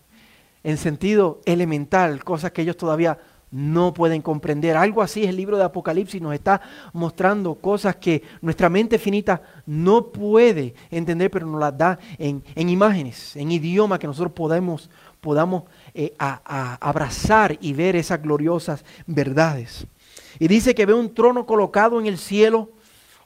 en 0.64 0.78
sentido 0.78 1.42
elemental 1.44 2.24
cosas 2.24 2.52
que 2.52 2.62
ellos 2.62 2.78
todavía 2.78 3.18
no 3.50 3.94
pueden 3.94 4.22
comprender. 4.22 4.76
Algo 4.76 5.02
así 5.02 5.22
es 5.22 5.30
el 5.30 5.36
libro 5.36 5.56
de 5.56 5.64
Apocalipsis, 5.64 6.20
nos 6.20 6.34
está 6.34 6.60
mostrando 6.92 7.54
cosas 7.54 7.96
que 7.96 8.22
nuestra 8.40 8.68
mente 8.68 8.98
finita 8.98 9.42
no 9.66 10.08
puede 10.08 10.74
entender, 10.90 11.30
pero 11.30 11.46
nos 11.46 11.60
las 11.60 11.76
da 11.76 11.98
en, 12.18 12.42
imágenes, 12.56 13.36
en 13.36 13.50
idioma 13.52 13.98
que 13.98 14.06
nosotros 14.06 14.32
podemos, 14.32 14.90
podamos 15.20 15.64
eh, 15.94 16.14
abrazar 16.18 17.56
y 17.60 17.72
ver 17.72 17.96
esas 17.96 18.20
gloriosas 18.20 18.84
verdades. 19.06 19.86
Y 20.38 20.48
dice 20.48 20.74
que 20.74 20.86
ve 20.86 20.94
un 20.94 21.14
trono 21.14 21.46
colocado 21.46 21.98
en 22.00 22.06
el 22.06 22.18
cielo. 22.18 22.70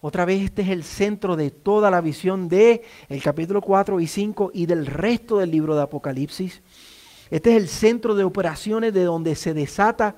Otra 0.02 0.24
vez 0.24 0.42
este 0.42 0.62
es 0.62 0.68
el 0.68 0.82
centro 0.82 1.36
de 1.36 1.50
toda 1.50 1.90
la 1.90 2.00
visión 2.00 2.48
de 2.48 2.82
el 3.08 3.22
capítulo 3.22 3.60
4 3.60 4.00
y 4.00 4.06
5 4.06 4.50
y 4.54 4.64
del 4.64 4.86
resto 4.86 5.38
del 5.38 5.50
libro 5.50 5.74
de 5.74 5.82
Apocalipsis. 5.82 6.62
Este 7.30 7.56
es 7.56 7.62
el 7.62 7.68
centro 7.68 8.14
de 8.14 8.24
operaciones 8.24 8.92
de 8.92 9.04
donde 9.04 9.36
se 9.36 9.54
desata 9.54 10.16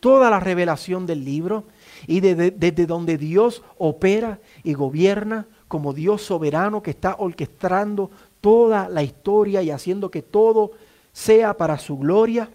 toda 0.00 0.30
la 0.30 0.40
revelación 0.40 1.06
del 1.06 1.24
libro 1.24 1.64
y 2.06 2.20
desde 2.20 2.86
donde 2.86 3.18
Dios 3.18 3.62
opera 3.78 4.40
y 4.62 4.74
gobierna 4.74 5.46
como 5.68 5.92
Dios 5.92 6.22
soberano 6.22 6.82
que 6.82 6.90
está 6.90 7.16
orquestando 7.18 8.10
toda 8.40 8.88
la 8.88 9.02
historia 9.02 9.62
y 9.62 9.70
haciendo 9.70 10.10
que 10.10 10.22
todo 10.22 10.72
sea 11.12 11.56
para 11.56 11.78
su 11.78 11.96
gloria. 11.98 12.50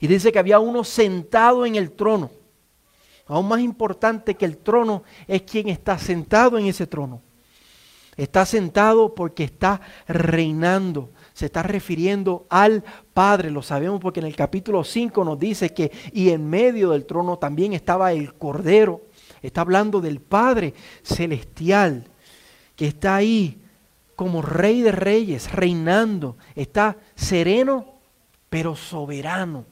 Y 0.00 0.06
dice 0.06 0.32
que 0.32 0.38
había 0.38 0.58
uno 0.58 0.82
sentado 0.82 1.64
en 1.66 1.76
el 1.76 1.92
trono. 1.92 2.30
Aún 3.26 3.48
más 3.48 3.60
importante 3.60 4.34
que 4.34 4.44
el 4.44 4.56
trono 4.56 5.04
es 5.28 5.42
quien 5.42 5.68
está 5.68 5.98
sentado 5.98 6.58
en 6.58 6.66
ese 6.66 6.86
trono. 6.86 7.22
Está 8.16 8.44
sentado 8.44 9.14
porque 9.14 9.44
está 9.44 9.80
reinando 10.08 11.10
se 11.40 11.46
está 11.46 11.62
refiriendo 11.62 12.44
al 12.50 12.84
Padre, 13.14 13.50
lo 13.50 13.62
sabemos 13.62 13.98
porque 13.98 14.20
en 14.20 14.26
el 14.26 14.36
capítulo 14.36 14.84
5 14.84 15.24
nos 15.24 15.38
dice 15.38 15.72
que 15.72 15.90
y 16.12 16.28
en 16.28 16.46
medio 16.50 16.90
del 16.90 17.06
trono 17.06 17.38
también 17.38 17.72
estaba 17.72 18.12
el 18.12 18.34
Cordero, 18.34 19.06
está 19.40 19.62
hablando 19.62 20.02
del 20.02 20.20
Padre 20.20 20.74
celestial, 21.02 22.04
que 22.76 22.88
está 22.88 23.16
ahí 23.16 23.58
como 24.16 24.42
Rey 24.42 24.82
de 24.82 24.92
Reyes, 24.92 25.50
reinando, 25.50 26.36
está 26.54 26.98
sereno 27.14 27.86
pero 28.50 28.76
soberano. 28.76 29.64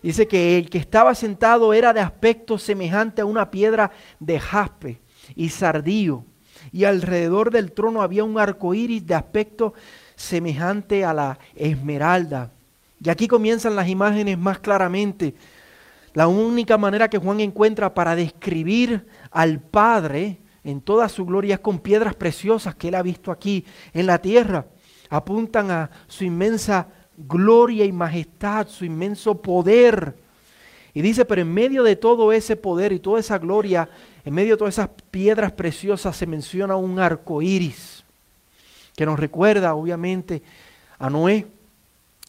Dice 0.00 0.28
que 0.28 0.58
el 0.58 0.70
que 0.70 0.78
estaba 0.78 1.12
sentado 1.16 1.74
era 1.74 1.92
de 1.92 1.98
aspecto 1.98 2.56
semejante 2.56 3.20
a 3.20 3.24
una 3.24 3.50
piedra 3.50 3.90
de 4.20 4.38
jaspe 4.38 5.00
y 5.34 5.48
sardío 5.48 6.24
y 6.72 6.84
alrededor 6.84 7.50
del 7.50 7.72
trono 7.72 8.02
había 8.02 8.24
un 8.24 8.38
arco 8.38 8.74
iris 8.74 9.06
de 9.06 9.14
aspecto 9.14 9.74
semejante 10.14 11.04
a 11.04 11.12
la 11.12 11.38
esmeralda. 11.54 12.50
Y 13.02 13.10
aquí 13.10 13.28
comienzan 13.28 13.76
las 13.76 13.88
imágenes 13.88 14.38
más 14.38 14.58
claramente. 14.58 15.34
La 16.14 16.28
única 16.28 16.78
manera 16.78 17.08
que 17.08 17.18
Juan 17.18 17.40
encuentra 17.40 17.92
para 17.92 18.16
describir 18.16 19.06
al 19.30 19.60
Padre 19.60 20.38
en 20.64 20.80
toda 20.80 21.08
su 21.08 21.26
gloria 21.26 21.56
es 21.56 21.60
con 21.60 21.78
piedras 21.78 22.14
preciosas 22.14 22.74
que 22.74 22.88
él 22.88 22.94
ha 22.94 23.02
visto 23.02 23.30
aquí 23.30 23.64
en 23.92 24.06
la 24.06 24.18
tierra. 24.18 24.66
Apuntan 25.10 25.70
a 25.70 25.90
su 26.08 26.24
inmensa 26.24 26.88
gloria 27.16 27.84
y 27.84 27.92
majestad, 27.92 28.66
su 28.66 28.84
inmenso 28.84 29.40
poder. 29.40 30.16
Y 30.94 31.02
dice, 31.02 31.24
pero 31.24 31.42
en 31.42 31.52
medio 31.52 31.82
de 31.82 31.96
todo 31.96 32.32
ese 32.32 32.56
poder 32.56 32.92
y 32.92 32.98
toda 32.98 33.20
esa 33.20 33.38
gloria, 33.38 33.88
en 34.26 34.34
medio 34.34 34.54
de 34.54 34.58
todas 34.58 34.74
esas 34.74 34.90
piedras 35.12 35.52
preciosas 35.52 36.16
se 36.16 36.26
menciona 36.26 36.74
un 36.74 36.98
arco 36.98 37.42
iris 37.42 38.04
que 38.96 39.06
nos 39.06 39.20
recuerda, 39.20 39.72
obviamente, 39.76 40.42
a 40.98 41.08
Noé. 41.08 41.46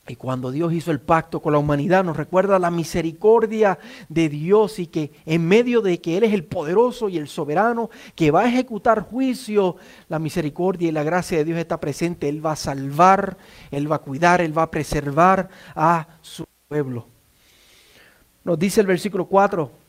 Y 0.08 0.16
cuando 0.16 0.52
Dios 0.52 0.74
hizo 0.74 0.92
el 0.92 1.00
pacto 1.00 1.42
con 1.42 1.54
la 1.54 1.60
humanidad, 1.60 2.04
nos 2.04 2.16
recuerda 2.16 2.60
la 2.60 2.70
misericordia 2.70 3.80
de 4.10 4.30
Dios 4.30 4.78
y 4.78 4.86
que 4.86 5.12
en 5.26 5.48
medio 5.48 5.82
de 5.82 6.00
que 6.00 6.18
Él 6.18 6.24
es 6.24 6.34
el 6.34 6.44
poderoso 6.44 7.10
y 7.10 7.18
el 7.18 7.28
soberano 7.28 7.90
que 8.14 8.30
va 8.30 8.42
a 8.42 8.48
ejecutar 8.48 9.02
juicio, 9.02 9.78
la 10.08 10.20
misericordia 10.20 10.90
y 10.90 10.92
la 10.92 11.04
gracia 11.04 11.40
de 11.40 11.46
Dios 11.46 11.58
está 11.58 11.80
presente. 11.80 12.30
Él 12.30 12.46
va 12.46 12.52
a 12.52 12.58
salvar, 12.58 13.38
Él 13.72 13.92
va 13.92 13.96
a 13.96 14.00
cuidar, 14.00 14.40
Él 14.40 14.56
va 14.56 14.62
a 14.62 14.72
preservar 14.72 15.50
a 15.76 16.08
su 16.22 16.46
pueblo. 16.68 17.08
Nos 18.44 18.60
dice 18.60 18.82
el 18.82 18.88
versículo 18.88 19.26
4, 19.26 19.87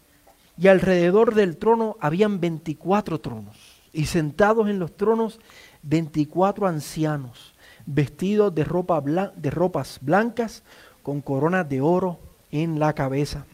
y 0.58 0.68
alrededor 0.68 1.34
del 1.34 1.56
trono 1.56 1.96
habían 2.00 2.40
24 2.40 3.20
tronos, 3.20 3.56
y 3.92 4.06
sentados 4.06 4.68
en 4.68 4.78
los 4.78 4.96
tronos 4.96 5.38
24 5.82 6.66
ancianos, 6.66 7.54
vestidos 7.86 8.54
de, 8.54 8.64
ropa 8.64 9.00
de 9.00 9.50
ropas 9.50 9.98
blancas, 10.00 10.62
con 11.02 11.20
coronas 11.20 11.68
de 11.68 11.80
oro 11.80 12.18
en 12.50 12.78
la 12.78 12.92
cabeza. 12.92 13.46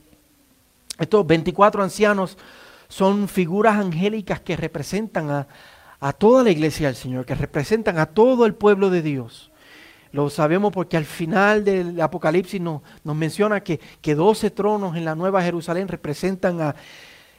Estos 0.98 1.26
24 1.26 1.82
ancianos 1.82 2.38
son 2.88 3.28
figuras 3.28 3.76
angélicas 3.76 4.40
que 4.40 4.56
representan 4.56 5.30
a, 5.30 5.46
a 6.00 6.12
toda 6.12 6.42
la 6.42 6.50
iglesia 6.50 6.86
del 6.86 6.96
Señor, 6.96 7.26
que 7.26 7.34
representan 7.34 7.98
a 7.98 8.06
todo 8.06 8.46
el 8.46 8.54
pueblo 8.54 8.90
de 8.90 9.02
Dios. 9.02 9.50
Lo 10.14 10.30
sabemos 10.30 10.72
porque 10.72 10.96
al 10.96 11.06
final 11.06 11.64
del 11.64 12.00
Apocalipsis 12.00 12.60
nos, 12.60 12.82
menciona 13.02 13.64
que, 13.64 13.80
que 14.00 14.14
12 14.14 14.52
tronos 14.52 14.96
en 14.96 15.04
la 15.04 15.16
Nueva 15.16 15.42
Jerusalén 15.42 15.88
representan 15.88 16.72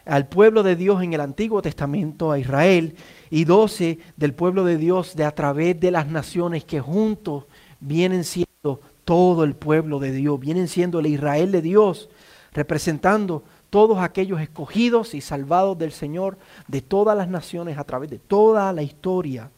al 0.06 0.28
pueblo 0.28 0.62
de 0.62 0.76
Dios 0.76 1.02
en 1.02 1.14
el 1.14 1.22
Antiguo 1.22 1.62
Testamento, 1.62 2.34
a 2.34 2.38
Israel, 2.38 2.98
y 3.30 3.46
12 3.46 4.00
del 4.18 4.34
pueblo 4.34 4.66
de 4.66 4.76
Dios 4.76 5.16
de 5.16 5.24
a 5.24 5.34
través 5.34 5.80
de 5.80 5.90
las 5.90 6.08
naciones 6.08 6.66
que 6.66 6.82
juntos 6.82 7.46
vienen 7.80 8.26
siendo 8.26 8.82
todo 9.06 9.46
el 9.46 9.56
pueblo 9.56 10.00
de 10.00 10.12
Dios, 10.12 10.38
vienen 10.38 10.68
siendo 10.68 11.00
el 11.00 11.08
Israel 11.08 11.54
de 11.54 11.62
Dios, 11.62 12.10
representando 12.52 13.44
todos 13.70 14.00
aquellos 14.00 14.42
escogidos 14.42 15.14
y 15.14 15.22
salvados 15.22 15.78
del 15.78 15.94
Señor 15.94 16.38
de 16.68 16.82
todas 16.82 17.18
las 17.18 17.30
naciones 17.30 17.78
a 17.78 17.86
través 17.86 18.10
de 18.10 18.20
toda 18.20 18.74
la 18.74 18.84
historia. 18.84 19.50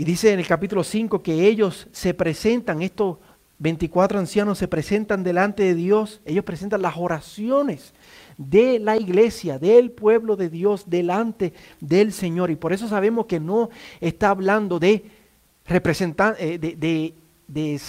Y 0.00 0.04
dice 0.04 0.32
en 0.32 0.38
el 0.38 0.46
capítulo 0.46 0.82
5 0.82 1.22
que 1.22 1.46
ellos 1.46 1.86
se 1.92 2.14
presentan, 2.14 2.80
estos 2.80 3.18
24 3.58 4.18
ancianos 4.18 4.56
se 4.56 4.66
presentan 4.66 5.22
delante 5.22 5.62
de 5.62 5.74
Dios, 5.74 6.22
ellos 6.24 6.42
presentan 6.42 6.80
las 6.80 6.96
oraciones 6.96 7.92
de 8.38 8.78
la 8.78 8.96
iglesia, 8.96 9.58
del 9.58 9.90
pueblo 9.90 10.36
de 10.36 10.48
Dios, 10.48 10.84
delante 10.86 11.52
del 11.80 12.14
Señor. 12.14 12.50
Y 12.50 12.56
por 12.56 12.72
eso 12.72 12.88
sabemos 12.88 13.26
que 13.26 13.40
no 13.40 13.68
está 14.00 14.30
hablando 14.30 14.78
de 14.78 15.04
representantes, 15.66 16.42
eh, 16.42 16.58
de, 16.58 17.80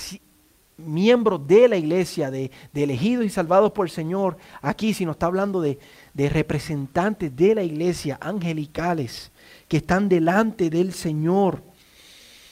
miembros 0.75 1.48
de 1.48 1.70
la 1.70 1.77
iglesia, 1.77 2.30
de, 2.30 2.51
elegidos 2.74 3.25
y 3.25 3.30
salvados 3.30 3.72
por 3.72 3.86
el 3.86 3.91
Señor 3.91 4.36
aquí, 4.62 4.94
sino 4.94 5.12
está 5.12 5.27
hablando 5.27 5.62
de, 5.62 5.80
de 6.13 6.27
representantes 6.27 7.34
de 7.34 7.56
la 7.56 7.63
iglesia, 7.63 8.18
angelicales, 8.20 9.32
que 9.70 9.77
están 9.77 10.10
delante 10.10 10.70
del 10.70 10.91
Señor. 10.91 11.70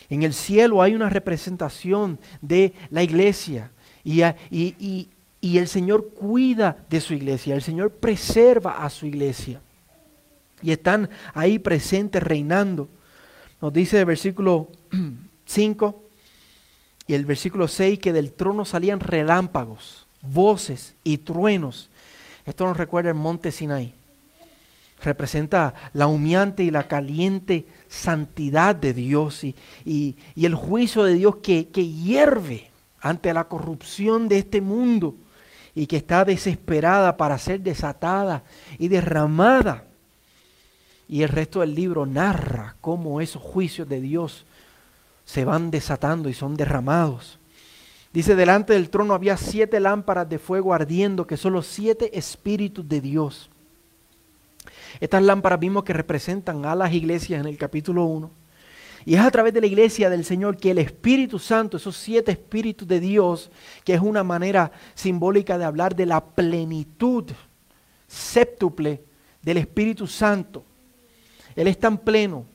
En 0.10 0.24
el 0.24 0.34
cielo 0.34 0.82
hay 0.82 0.96
una 0.96 1.10
representación 1.10 2.20
de 2.42 2.74
la 2.90 3.04
iglesia 3.04 3.72
y, 4.04 4.22
el 5.42 5.68
Señor 5.68 6.10
cuida 6.10 6.78
de 6.90 7.00
su 7.00 7.14
iglesia, 7.14 7.56
el 7.56 7.62
Señor 7.62 7.92
preserva 7.92 8.84
a 8.84 8.90
su 8.90 9.06
iglesia. 9.06 9.62
Y 10.62 10.72
están 10.72 11.10
ahí 11.34 11.60
presentes 11.60 12.22
reinando. 12.22 12.90
Nos 13.62 13.72
dice 13.72 14.00
el 14.00 14.06
versículo 14.06 14.70
5 15.46 16.04
y 17.08 17.14
el 17.14 17.26
versículo 17.26 17.68
6 17.68 18.00
que 18.00 18.12
del 18.12 18.34
trono 18.34 18.66
salían 18.66 19.00
relámpagos, 19.00 20.08
voces 20.22 20.96
y 21.04 21.20
truenos. 21.20 21.90
Esto 22.46 22.66
nos 22.66 22.78
recuerda 22.78 23.10
el 23.10 23.16
monte 23.16 23.52
Sinai. 23.52 23.94
Representa 25.02 25.74
la 25.94 26.08
humeante 26.08 26.64
y 26.64 26.72
la 26.72 26.88
caliente 26.88 27.66
santidad 27.88 28.76
de 28.76 28.94
Dios 28.94 29.44
y, 29.44 29.56
y, 29.86 30.16
el 30.36 30.56
juicio 30.56 31.04
de 31.04 31.14
Dios 31.14 31.38
que, 31.38 31.70
que 31.70 31.88
hierve 31.88 32.70
ante 33.02 33.34
la 33.34 33.46
corrupción 33.46 34.28
de 34.28 34.40
este 34.40 34.62
mundo 34.62 35.16
y 35.74 35.88
que 35.88 35.98
está 35.98 36.26
desesperada 36.26 37.16
para 37.16 37.38
ser 37.38 37.62
desatada 37.62 38.44
y 38.78 38.90
derramada. 38.90 39.86
Y 41.08 41.24
el 41.24 41.30
resto 41.30 41.62
del 41.62 41.74
libro 41.74 42.06
narra 42.06 42.76
cómo 42.82 43.22
esos 43.22 43.42
juicios 43.42 43.88
de 43.88 44.02
Dios 44.02 44.46
se 45.26 45.46
van 45.46 45.72
desatando 45.72 46.28
y 46.28 46.34
son 46.34 46.56
derramados. 46.56 47.40
Dice, 48.12 48.36
delante 48.36 48.74
del 48.74 48.90
trono 48.90 49.14
había 49.14 49.38
siete 49.38 49.80
lámparas 49.80 50.28
de 50.28 50.40
fuego 50.40 50.74
ardiendo, 50.74 51.28
que 51.28 51.38
son 51.38 51.54
los 51.54 51.68
siete 51.68 52.18
espíritus 52.18 52.88
de 52.90 53.02
Dios. 53.02 53.50
Estas 55.00 55.24
lámparas 55.24 55.60
vimos 55.60 55.84
que 55.84 55.94
representan 55.94 56.66
a 56.66 56.76
las 56.76 56.94
iglesias 56.94 57.40
en 57.40 57.48
el 57.48 57.58
capítulo 57.58 58.06
1. 58.06 58.32
Y 59.06 59.16
es 59.16 59.22
a 59.22 59.32
través 59.32 59.54
de 59.54 59.62
la 59.62 59.68
iglesia 59.68 60.10
del 60.10 60.26
Señor 60.26 60.58
que 60.58 60.72
el 60.72 60.78
Espíritu 60.78 61.40
Santo, 61.40 61.78
esos 61.78 61.96
siete 61.96 62.32
espíritus 62.32 62.88
de 62.88 63.00
Dios, 63.00 63.50
que 63.84 63.94
es 63.94 64.02
una 64.02 64.24
manera 64.24 64.72
simbólica 64.94 65.58
de 65.58 65.66
hablar 65.66 65.96
de 65.96 66.06
la 66.06 66.24
plenitud 66.24 67.26
séptuple 68.08 69.04
del 69.42 69.58
Espíritu 69.58 70.06
Santo. 70.06 70.64
Él 71.56 71.68
es 71.68 71.80
tan 71.80 71.98
pleno 71.98 72.46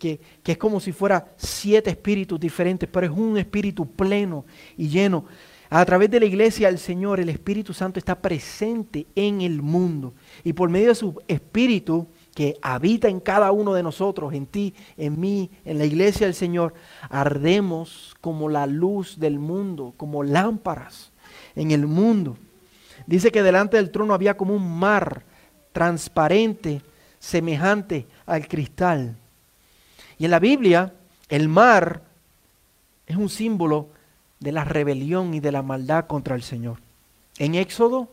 que, 0.00 0.20
que, 0.42 0.52
es 0.52 0.58
como 0.58 0.80
si 0.80 0.90
fuera 0.90 1.32
siete 1.36 1.90
espíritus 1.90 2.40
diferentes, 2.40 2.88
pero 2.90 3.06
es 3.06 3.12
un 3.12 3.38
espíritu 3.38 3.86
pleno 3.86 4.44
y 4.76 4.88
lleno. 4.88 5.26
A 5.72 5.84
través 5.84 6.10
de 6.10 6.18
la 6.18 6.26
iglesia 6.26 6.66
del 6.66 6.80
Señor, 6.80 7.20
el 7.20 7.28
Espíritu 7.28 7.72
Santo 7.72 8.00
está 8.00 8.20
presente 8.20 9.06
en 9.14 9.40
el 9.40 9.62
mundo. 9.62 10.14
Y 10.42 10.52
por 10.52 10.68
medio 10.68 10.88
de 10.88 10.96
su 10.96 11.22
espíritu, 11.28 12.08
que 12.34 12.56
habita 12.60 13.08
en 13.08 13.20
cada 13.20 13.52
uno 13.52 13.72
de 13.72 13.84
nosotros, 13.84 14.34
en 14.34 14.46
ti, 14.46 14.74
en 14.96 15.20
mí, 15.20 15.48
en 15.64 15.78
la 15.78 15.84
iglesia 15.84 16.26
del 16.26 16.34
Señor, 16.34 16.74
ardemos 17.08 18.16
como 18.20 18.48
la 18.48 18.66
luz 18.66 19.20
del 19.20 19.38
mundo, 19.38 19.94
como 19.96 20.24
lámparas 20.24 21.12
en 21.54 21.70
el 21.70 21.86
mundo. 21.86 22.36
Dice 23.06 23.30
que 23.30 23.44
delante 23.44 23.76
del 23.76 23.92
trono 23.92 24.12
había 24.12 24.36
como 24.36 24.54
un 24.54 24.76
mar 24.76 25.24
transparente, 25.72 26.82
semejante 27.20 28.08
al 28.26 28.48
cristal. 28.48 29.16
Y 30.20 30.26
en 30.26 30.30
la 30.32 30.38
Biblia, 30.38 30.92
el 31.30 31.48
mar 31.48 32.02
es 33.06 33.16
un 33.16 33.30
símbolo 33.30 33.88
de 34.38 34.52
la 34.52 34.64
rebelión 34.64 35.32
y 35.32 35.40
de 35.40 35.50
la 35.50 35.62
maldad 35.62 36.06
contra 36.06 36.36
el 36.36 36.42
Señor. 36.42 36.76
En 37.38 37.54
Éxodo 37.54 38.06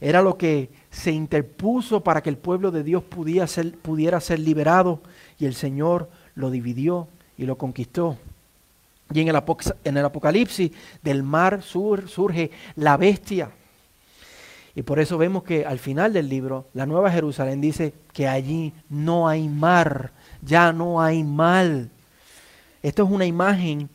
era 0.00 0.22
lo 0.22 0.38
que 0.38 0.70
se 0.90 1.12
interpuso 1.12 2.00
para 2.00 2.22
que 2.22 2.30
el 2.30 2.38
pueblo 2.38 2.70
de 2.70 2.82
Dios 2.82 3.04
pudiera 3.04 3.46
ser, 3.46 3.76
pudiera 3.76 4.22
ser 4.22 4.38
liberado 4.38 5.02
y 5.38 5.44
el 5.44 5.54
Señor 5.54 6.08
lo 6.34 6.50
dividió 6.50 7.08
y 7.36 7.44
lo 7.44 7.58
conquistó. 7.58 8.16
Y 9.12 9.20
en 9.20 9.28
el, 9.28 9.42
en 9.84 9.96
el 9.98 10.04
Apocalipsis 10.06 10.72
del 11.02 11.22
mar 11.22 11.62
sur, 11.62 12.08
surge 12.08 12.52
la 12.74 12.96
bestia. 12.96 13.50
Y 14.74 14.80
por 14.80 14.98
eso 14.98 15.18
vemos 15.18 15.44
que 15.44 15.66
al 15.66 15.78
final 15.78 16.14
del 16.14 16.30
libro, 16.30 16.68
la 16.72 16.86
Nueva 16.86 17.10
Jerusalén 17.12 17.60
dice 17.60 17.92
que 18.14 18.28
allí 18.28 18.72
no 18.88 19.28
hay 19.28 19.46
mar, 19.46 20.12
ya 20.44 20.72
no 20.72 21.00
hay 21.00 21.24
mal. 21.24 21.90
Esto 22.82 23.04
es 23.04 23.10
una 23.10 23.26
imagen 23.26 23.88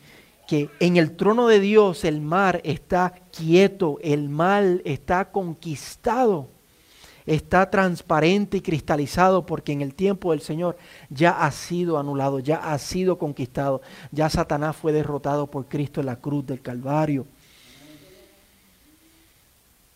que 0.48 0.68
en 0.80 0.96
el 0.96 1.16
trono 1.16 1.46
de 1.46 1.60
Dios 1.60 2.04
el 2.04 2.20
mar 2.20 2.60
está 2.64 3.14
quieto, 3.30 3.98
el 4.02 4.28
mal 4.28 4.82
está 4.84 5.30
conquistado 5.30 6.48
está 7.26 7.70
transparente 7.70 8.56
y 8.56 8.60
cristalizado 8.60 9.46
porque 9.46 9.72
en 9.72 9.82
el 9.82 9.94
tiempo 9.94 10.32
del 10.32 10.40
Señor 10.40 10.76
ya 11.08 11.44
ha 11.44 11.50
sido 11.52 11.98
anulado, 11.98 12.40
ya 12.40 12.56
ha 12.56 12.78
sido 12.78 13.18
conquistado, 13.18 13.82
ya 14.10 14.28
Satanás 14.28 14.76
fue 14.76 14.92
derrotado 14.92 15.46
por 15.46 15.66
Cristo 15.66 16.00
en 16.00 16.06
la 16.06 16.16
cruz 16.16 16.46
del 16.46 16.60
Calvario. 16.60 17.26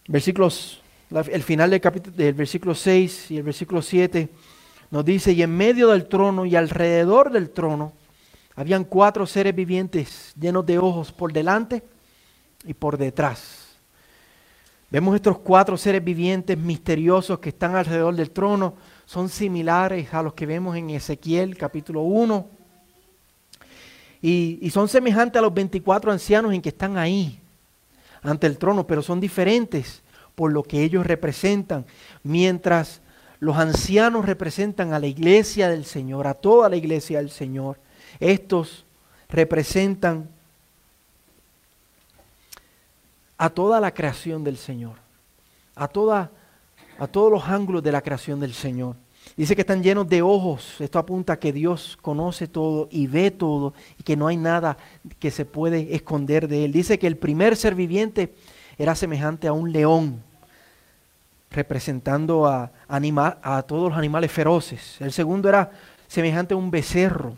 Versículos, 0.07 0.81
el 1.11 1.43
final 1.43 1.71
del, 1.71 1.81
capítulo, 1.81 2.15
del 2.17 2.35
versículo 2.35 2.75
6 2.75 3.31
y 3.33 3.39
el 3.39 3.43
versículo 3.43 3.81
7 3.83 4.29
nos 4.95 5.05
dice, 5.05 5.33
y 5.33 5.43
en 5.43 5.51
medio 5.51 5.89
del 5.89 6.07
trono 6.07 6.47
y 6.47 6.55
alrededor 6.55 7.33
del 7.33 7.51
trono 7.51 7.93
habían 8.55 8.85
cuatro 8.85 9.27
seres 9.27 9.53
vivientes 9.53 10.33
llenos 10.39 10.65
de 10.65 10.79
ojos 10.79 11.11
por 11.11 11.33
delante 11.33 11.83
y 12.65 12.75
por 12.75 12.97
detrás 12.97 13.65
Vemos 14.95 15.17
estos 15.17 15.39
cuatro 15.39 15.77
seres 15.77 16.05
vivientes 16.05 16.57
misteriosos 16.57 17.41
que 17.41 17.49
están 17.49 17.75
alrededor 17.75 18.15
del 18.15 18.31
trono. 18.31 18.75
Son 19.07 19.29
similares 19.29 20.15
a 20.15 20.23
los 20.23 20.35
que 20.35 20.47
vemos 20.47 20.77
en 20.77 20.91
Ezequiel 20.91 21.57
capítulo 21.57 22.03
1. 22.03 22.47
Y, 24.23 24.71
son 24.71 24.87
semejantes 24.87 25.41
a 25.41 25.43
los 25.43 25.53
24 25.53 26.13
ancianos 26.13 26.55
en 26.55 26.63
que 26.63 26.69
están 26.69 26.97
ahí 26.97 27.41
ante 28.23 28.47
el 28.47 28.57
trono, 28.57 28.87
pero 28.87 29.03
son 29.03 29.19
diferentes 29.19 30.01
por 30.37 30.53
lo 30.53 30.63
que 30.63 30.85
ellos 30.85 31.05
representan. 31.05 31.85
Mientras 32.23 33.01
los 33.41 33.57
ancianos 33.57 34.25
representan 34.25 34.93
a 34.93 34.99
la 34.99 35.07
iglesia 35.07 35.69
del 35.69 35.85
Señor, 35.85 36.27
a 36.27 36.35
toda 36.35 36.69
la 36.69 36.77
iglesia 36.77 37.19
del 37.19 37.31
Señor, 37.31 37.79
estos 38.21 38.85
representan 39.29 40.29
a 43.37 43.51
toda 43.51 43.81
la 43.81 43.93
creación 43.93 44.45
del 44.45 44.57
Señor, 44.57 44.97
a, 45.75 45.89
toda, 45.89 46.31
a 46.99 47.07
todos 47.07 47.31
los 47.31 47.45
ángulos 47.45 47.83
de 47.83 47.93
la 47.93 48.01
creación 48.01 48.41
del 48.41 48.55
Señor. 48.55 48.97
Dice 49.37 49.57
que 49.57 49.63
están 49.63 49.83
llenos 49.83 50.09
de 50.09 50.23
ojos. 50.23 50.81
Esto 50.81 50.99
apunta 50.99 51.33
a 51.33 51.39
que 51.39 51.53
Dios 51.53 51.99
conoce 52.01 52.47
todo 52.47 52.89
y 52.91 53.07
ve 53.07 53.31
todo 53.31 53.75
y 53.99 54.03
que 54.03 54.17
no 54.17 54.29
hay 54.29 54.37
nada 54.37 54.77
que 55.19 55.31
se 55.31 55.45
puede 55.45 55.95
esconder 55.95 56.47
de 56.47 56.67
Él. 56.67 56.73
Dice 56.73 56.99
que 56.99 57.07
el 57.07 57.17
primer 57.17 57.57
ser 57.57 57.75
viviente 57.75 58.35
era 58.79 58.95
semejante 58.95 59.49
a 59.49 59.53
un 59.53 59.73
león, 59.73 60.23
representando 61.55 62.47
a, 62.47 62.73
a 62.89 63.63
todos 63.63 63.91
los 63.91 63.99
animales 63.99 64.31
feroces. 64.33 65.01
El 65.01 65.13
segundo 65.13 65.49
era 65.49 65.71
semejante 66.09 66.55
a 66.55 66.57
un 66.57 66.71
becerro, 66.71 67.37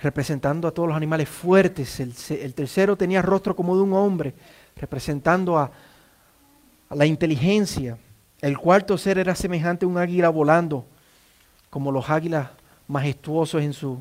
representando 0.00 0.68
a 0.68 0.70
todos 0.70 0.88
los 0.88 0.96
animales 0.96 1.28
fuertes. 1.28 1.98
El, 2.00 2.54
tercero 2.54 2.96
tenía 2.96 3.20
rostro 3.20 3.56
como 3.56 3.76
de 3.76 3.82
un 3.82 3.92
hombre, 3.92 4.34
representando 4.76 5.58
a, 5.58 5.70
la 6.90 7.06
inteligencia. 7.06 7.98
El 8.40 8.58
cuarto 8.58 8.96
ser 8.96 9.18
era 9.18 9.34
semejante 9.34 9.84
a 9.84 9.88
un 9.88 9.98
águila 9.98 10.28
volando, 10.28 10.84
como 11.70 11.90
los 11.90 12.08
águilas 12.08 12.48
majestuosos 12.86 13.62
en 13.62 13.72
su, 13.72 14.00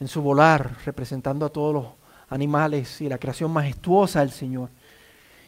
en 0.00 0.08
su 0.08 0.22
volar, 0.22 0.74
representando 0.84 1.46
a 1.46 1.50
todos 1.50 1.74
los 1.74 1.86
animales 2.30 3.00
y 3.00 3.08
la 3.08 3.18
creación 3.18 3.52
majestuosa 3.52 4.20
del 4.20 4.30
Señor. 4.30 4.70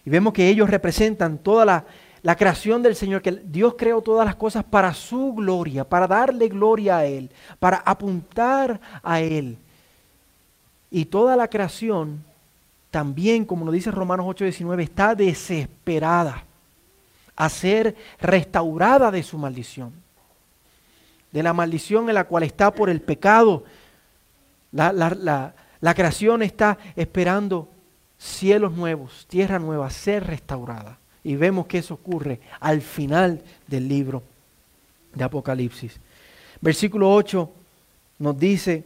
Y 0.05 0.11
vemos 0.11 0.35
que 0.35 0.49
ellos 0.49 0.69
representan 0.69 1.39
toda 1.39 1.65
la, 1.65 1.87
la 2.25 2.37
creación 2.37 2.83
del 2.83 2.97
Señor, 2.97 3.21
que 3.21 3.33
Dios 3.33 3.75
creó 3.77 4.01
todas 4.01 4.25
las 4.25 4.35
cosas 4.35 4.65
para 4.65 4.95
su 4.95 5.35
gloria, 5.35 5.85
para 5.85 6.07
darle 6.07 6.49
gloria 6.49 6.97
a 6.97 7.05
Él, 7.05 7.31
para 7.59 7.77
apuntar 7.85 8.81
a 9.03 9.21
Él. 9.21 9.59
Y 10.91 11.05
toda 11.05 11.37
la 11.37 11.49
creación 11.49 12.25
también, 12.91 13.45
como 13.45 13.67
nos 13.67 13.75
dice 13.75 13.91
Romanos 13.91 14.25
8:19, 14.25 14.85
está 14.85 15.15
desesperada 15.15 16.45
a 17.37 17.49
ser 17.51 17.95
restaurada 18.19 19.11
de 19.11 19.23
su 19.23 19.37
maldición, 19.37 19.93
de 21.31 21.43
la 21.43 21.53
maldición 21.53 22.09
en 22.09 22.15
la 22.15 22.25
cual 22.25 22.45
está 22.45 22.71
por 22.71 22.89
el 22.89 23.03
pecado. 23.03 23.65
La, 24.73 24.95
la 24.95 25.95
creación 25.95 26.43
está 26.43 26.79
esperando 26.97 27.69
cielos 28.17 28.73
nuevos, 28.73 29.27
tierra 29.29 29.59
nueva, 29.59 29.91
ser 29.91 30.27
restaurada. 30.27 30.97
Y 31.25 31.37
vemos 31.37 31.67
que 31.67 31.79
eso 31.79 31.95
ocurre 31.95 32.39
al 32.61 32.83
final 32.83 33.43
del 33.67 33.89
libro 33.89 34.23
de 35.15 35.25
Apocalipsis. 35.25 35.99
Versículo 36.61 37.13
8 37.13 37.51
nos 38.19 38.39
dice, 38.39 38.85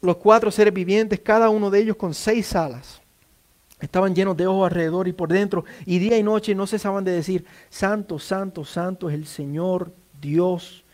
los 0.00 0.16
cuatro 0.16 0.50
seres 0.50 0.72
vivientes, 0.72 1.20
cada 1.20 1.50
uno 1.50 1.70
de 1.70 1.80
ellos 1.80 1.96
con 1.96 2.14
seis 2.14 2.54
alas. 2.54 3.00
Estaban 3.80 4.14
llenos 4.14 4.36
de 4.36 4.46
ojos 4.46 4.70
alrededor 4.70 5.08
y 5.08 5.12
por 5.12 5.28
dentro, 5.30 5.64
y 5.86 5.98
día 5.98 6.16
y 6.16 6.22
noche 6.22 6.54
no 6.54 6.66
cesaban 6.66 7.04
de 7.04 7.12
decir, 7.12 7.44
Santo, 7.70 8.18
Santo, 8.18 8.64
Santo 8.64 9.08
es 9.08 9.14
el 9.14 9.26
Señor 9.26 9.92
Dios 10.20 10.84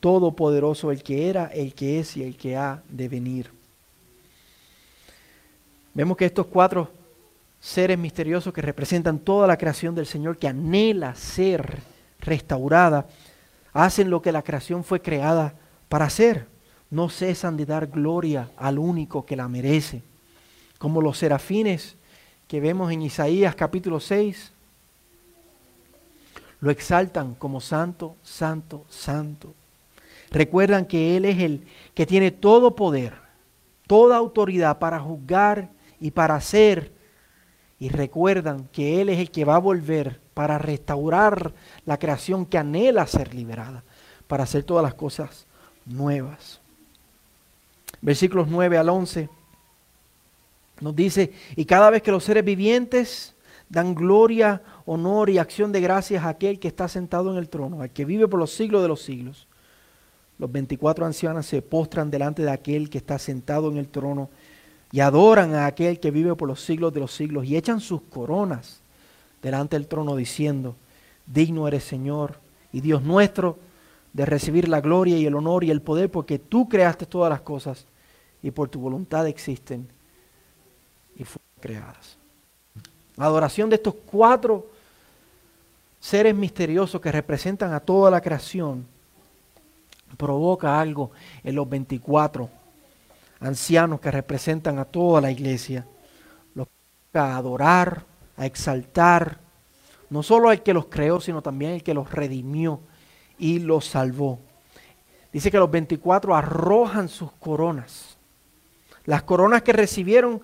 Todopoderoso, 0.00 0.90
el 0.90 1.02
que 1.02 1.28
era, 1.28 1.46
el 1.46 1.74
que 1.74 1.98
es 2.00 2.16
y 2.16 2.22
el 2.22 2.36
que 2.36 2.56
ha 2.56 2.82
de 2.88 3.08
venir. 3.08 3.50
Vemos 5.94 6.16
que 6.16 6.26
estos 6.26 6.46
cuatro 6.46 6.90
seres 7.60 7.98
misteriosos 7.98 8.52
que 8.52 8.62
representan 8.62 9.18
toda 9.18 9.46
la 9.46 9.56
creación 9.56 9.94
del 9.94 10.06
Señor, 10.06 10.38
que 10.38 10.48
anhela 10.48 11.14
ser 11.14 11.80
restaurada, 12.20 13.06
hacen 13.72 14.10
lo 14.10 14.22
que 14.22 14.32
la 14.32 14.42
creación 14.42 14.84
fue 14.84 15.00
creada 15.00 15.54
para 15.88 16.06
hacer. 16.06 16.46
No 16.90 17.08
cesan 17.08 17.56
de 17.56 17.66
dar 17.66 17.88
gloria 17.88 18.50
al 18.56 18.78
único 18.78 19.26
que 19.26 19.36
la 19.36 19.48
merece. 19.48 20.02
Como 20.78 21.02
los 21.02 21.18
serafines 21.18 21.96
que 22.46 22.60
vemos 22.60 22.92
en 22.92 23.02
Isaías 23.02 23.54
capítulo 23.54 23.98
6, 23.98 24.52
lo 26.60 26.70
exaltan 26.70 27.34
como 27.34 27.60
santo, 27.60 28.16
santo, 28.22 28.84
santo. 28.88 29.54
Recuerdan 30.30 30.86
que 30.86 31.16
Él 31.16 31.24
es 31.24 31.38
el 31.40 31.66
que 31.94 32.06
tiene 32.06 32.30
todo 32.30 32.74
poder, 32.74 33.14
toda 33.86 34.16
autoridad 34.16 34.78
para 34.78 34.98
juzgar 35.00 35.68
y 36.00 36.10
para 36.10 36.34
hacer 36.34 36.95
y 37.78 37.88
recuerdan 37.88 38.68
que 38.72 39.00
Él 39.00 39.08
es 39.08 39.18
el 39.18 39.30
que 39.30 39.44
va 39.44 39.56
a 39.56 39.60
volver 39.60 40.20
para 40.34 40.58
restaurar 40.58 41.52
la 41.84 41.98
creación 41.98 42.46
que 42.46 42.58
anhela 42.58 43.06
ser 43.06 43.34
liberada, 43.34 43.84
para 44.26 44.44
hacer 44.44 44.64
todas 44.64 44.82
las 44.82 44.94
cosas 44.94 45.46
nuevas. 45.84 46.60
Versículos 48.00 48.48
9 48.48 48.78
al 48.78 48.88
11 48.88 49.28
nos 50.80 50.94
dice, 50.94 51.32
y 51.54 51.64
cada 51.64 51.90
vez 51.90 52.02
que 52.02 52.10
los 52.10 52.24
seres 52.24 52.44
vivientes 52.44 53.34
dan 53.68 53.94
gloria, 53.94 54.62
honor 54.84 55.30
y 55.30 55.38
acción 55.38 55.72
de 55.72 55.80
gracias 55.80 56.24
a 56.24 56.28
aquel 56.28 56.58
que 56.58 56.68
está 56.68 56.88
sentado 56.88 57.32
en 57.32 57.38
el 57.38 57.48
trono, 57.48 57.82
al 57.82 57.90
que 57.90 58.04
vive 58.04 58.28
por 58.28 58.38
los 58.38 58.52
siglos 58.52 58.82
de 58.82 58.88
los 58.88 59.02
siglos, 59.02 59.48
los 60.38 60.52
24 60.52 61.06
ancianos 61.06 61.46
se 61.46 61.62
postran 61.62 62.10
delante 62.10 62.42
de 62.42 62.50
aquel 62.50 62.90
que 62.90 62.98
está 62.98 63.18
sentado 63.18 63.70
en 63.70 63.78
el 63.78 63.88
trono 63.88 64.28
y 64.92 65.00
adoran 65.00 65.54
a 65.54 65.66
aquel 65.66 66.00
que 66.00 66.10
vive 66.10 66.34
por 66.36 66.48
los 66.48 66.62
siglos 66.62 66.92
de 66.92 67.00
los 67.00 67.12
siglos 67.12 67.46
y 67.46 67.56
echan 67.56 67.80
sus 67.80 68.02
coronas 68.02 68.80
delante 69.42 69.76
del 69.76 69.88
trono 69.88 70.16
diciendo, 70.16 70.76
digno 71.26 71.68
eres 71.68 71.84
Señor 71.84 72.38
y 72.72 72.80
Dios 72.80 73.02
nuestro 73.02 73.58
de 74.12 74.24
recibir 74.24 74.68
la 74.68 74.80
gloria 74.80 75.18
y 75.18 75.26
el 75.26 75.34
honor 75.34 75.64
y 75.64 75.70
el 75.70 75.82
poder 75.82 76.10
porque 76.10 76.38
tú 76.38 76.68
creaste 76.68 77.06
todas 77.06 77.30
las 77.30 77.40
cosas 77.40 77.86
y 78.42 78.50
por 78.50 78.68
tu 78.68 78.80
voluntad 78.80 79.26
existen 79.26 79.88
y 81.16 81.24
fueron 81.24 81.46
creadas. 81.60 82.16
La 83.16 83.26
adoración 83.26 83.68
de 83.68 83.76
estos 83.76 83.94
cuatro 84.06 84.66
seres 86.00 86.34
misteriosos 86.34 87.00
que 87.00 87.10
representan 87.10 87.72
a 87.72 87.80
toda 87.80 88.10
la 88.10 88.20
creación 88.20 88.86
provoca 90.16 90.80
algo 90.80 91.10
en 91.42 91.54
los 91.54 91.68
24 91.68 92.48
ancianos 93.40 94.00
que 94.00 94.10
representan 94.10 94.78
a 94.78 94.84
toda 94.84 95.20
la 95.20 95.30
iglesia, 95.30 95.86
los 96.54 96.68
a 97.14 97.36
adorar, 97.36 98.04
a 98.36 98.46
exaltar, 98.46 99.38
no 100.10 100.22
solo 100.22 100.50
al 100.50 100.62
que 100.62 100.74
los 100.74 100.86
creó, 100.86 101.20
sino 101.20 101.42
también 101.42 101.74
al 101.74 101.82
que 101.82 101.94
los 101.94 102.10
redimió 102.12 102.80
y 103.38 103.58
los 103.58 103.86
salvó. 103.86 104.38
Dice 105.32 105.50
que 105.50 105.58
los 105.58 105.70
24 105.70 106.34
arrojan 106.34 107.08
sus 107.08 107.32
coronas. 107.32 108.16
Las 109.04 109.22
coronas 109.22 109.62
que 109.62 109.72
recibieron, 109.72 110.40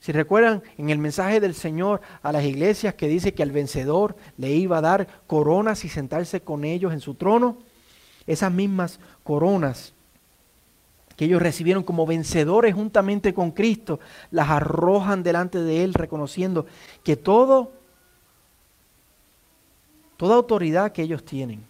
si 0.00 0.12
recuerdan, 0.12 0.62
en 0.76 0.90
el 0.90 0.98
mensaje 0.98 1.40
del 1.40 1.54
Señor 1.54 2.00
a 2.22 2.32
las 2.32 2.44
iglesias 2.44 2.94
que 2.94 3.08
dice 3.08 3.34
que 3.34 3.42
al 3.42 3.50
vencedor 3.50 4.16
le 4.36 4.50
iba 4.50 4.78
a 4.78 4.82
dar 4.82 5.08
coronas 5.26 5.84
y 5.84 5.88
sentarse 5.88 6.40
con 6.40 6.64
ellos 6.64 6.92
en 6.92 7.00
su 7.00 7.14
trono, 7.14 7.58
esas 8.26 8.52
mismas 8.52 9.00
coronas 9.24 9.94
que 11.18 11.24
ellos 11.24 11.42
recibieron 11.42 11.82
como 11.82 12.06
vencedores 12.06 12.76
juntamente 12.76 13.34
con 13.34 13.50
Cristo, 13.50 13.98
las 14.30 14.50
arrojan 14.50 15.24
delante 15.24 15.60
de 15.60 15.82
Él 15.82 15.92
reconociendo 15.92 16.64
que 17.02 17.16
todo, 17.16 17.72
toda 20.16 20.36
autoridad 20.36 20.92
que 20.92 21.02
ellos 21.02 21.24
tienen, 21.24 21.64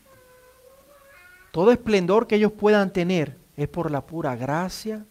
todo 1.50 1.72
esplendor 1.72 2.26
que 2.26 2.36
ellos 2.36 2.52
puedan 2.52 2.92
tener 2.92 3.38
es 3.56 3.68
por 3.68 3.90
la 3.90 4.02
pura 4.02 4.36
gracia 4.36 5.06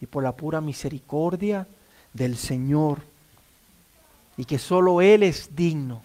y 0.00 0.06
por 0.06 0.22
la 0.22 0.32
pura 0.32 0.62
misericordia 0.62 1.68
del 2.14 2.38
Señor. 2.38 3.00
Y 4.38 4.46
que 4.46 4.58
solo 4.58 5.02
Él 5.02 5.22
es 5.22 5.54
digno. 5.54 6.02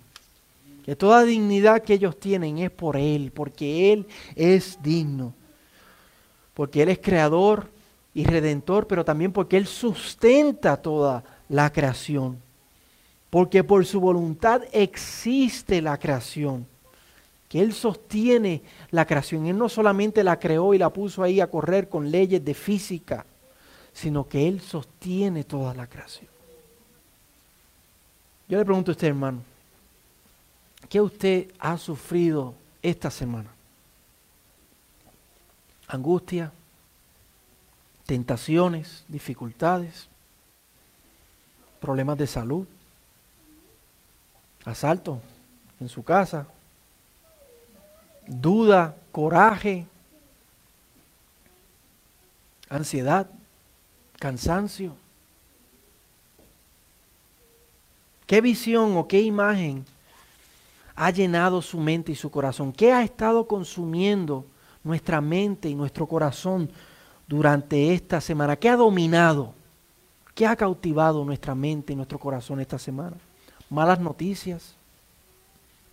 Que 0.84 0.98
toda 0.98 1.24
dignidad 1.24 1.82
que 1.82 1.94
ellos 1.94 2.20
tienen 2.20 2.58
es 2.58 2.72
por 2.72 2.98
Él, 2.98 3.32
porque 3.34 3.94
Él 3.94 4.06
es 4.36 4.78
digno 4.84 5.34
porque 6.60 6.84
Él 6.84 6.90
es 6.90 7.00
creador 7.00 7.70
y 8.14 8.26
redentor, 8.26 8.86
pero 8.86 9.06
también 9.06 9.32
porque 9.32 9.56
Él 9.56 9.66
sustenta 9.66 10.76
toda 10.76 11.24
la 11.48 11.72
creación. 11.72 12.38
Porque 13.30 13.64
por 13.64 13.86
su 13.86 14.02
voluntad 14.02 14.64
existe 14.74 15.82
la 15.82 15.98
creación. 15.98 16.68
Que 17.48 17.62
Él 17.62 17.72
sostiene 17.72 18.62
la 18.92 19.06
creación. 19.06 19.48
Él 19.48 19.58
no 19.58 19.70
solamente 19.70 20.22
la 20.22 20.38
creó 20.38 20.74
y 20.74 20.78
la 20.78 20.90
puso 20.90 21.24
ahí 21.24 21.40
a 21.40 21.48
correr 21.48 21.88
con 21.88 22.12
leyes 22.12 22.44
de 22.44 22.54
física, 22.54 23.26
sino 23.94 24.28
que 24.28 24.46
Él 24.46 24.60
sostiene 24.60 25.46
toda 25.46 25.74
la 25.74 25.88
creación. 25.88 26.28
Yo 28.50 28.58
le 28.58 28.66
pregunto 28.66 28.92
a 28.92 28.96
usted, 28.96 29.08
hermano, 29.08 29.44
¿qué 30.90 31.00
usted 31.00 31.54
ha 31.58 31.78
sufrido 31.78 32.54
esta 32.82 33.10
semana? 33.10 33.50
Angustia, 35.90 36.52
tentaciones, 38.06 39.04
dificultades, 39.08 40.08
problemas 41.82 42.18
de 42.18 42.28
salud, 42.28 42.68
asalto 44.66 45.20
en 45.80 45.90
su 45.90 46.04
casa, 46.04 46.46
duda, 48.28 48.96
coraje, 49.12 49.88
ansiedad, 52.70 53.28
cansancio. 54.20 54.96
¿Qué 58.28 58.42
visión 58.42 58.96
o 58.96 59.08
qué 59.08 59.22
imagen 59.22 59.84
ha 60.96 61.10
llenado 61.10 61.64
su 61.64 61.80
mente 61.80 62.12
y 62.12 62.16
su 62.16 62.30
corazón? 62.30 62.72
¿Qué 62.72 62.94
ha 62.94 63.02
estado 63.02 63.48
consumiendo? 63.48 64.46
Nuestra 64.90 65.22
mente 65.22 65.70
y 65.70 65.76
nuestro 65.76 66.08
corazón 66.08 66.70
durante 67.28 67.94
esta 67.94 68.20
semana? 68.20 68.58
¿Qué 68.58 68.68
ha 68.68 68.76
dominado? 68.76 69.54
¿Qué 70.34 70.46
ha 70.46 70.56
cautivado 70.56 71.24
nuestra 71.24 71.56
mente 71.56 71.94
y 71.94 71.96
nuestro 71.96 72.20
corazón 72.20 72.60
esta 72.60 72.80
semana? 72.80 73.16
Malas 73.70 74.00
noticias, 74.00 74.74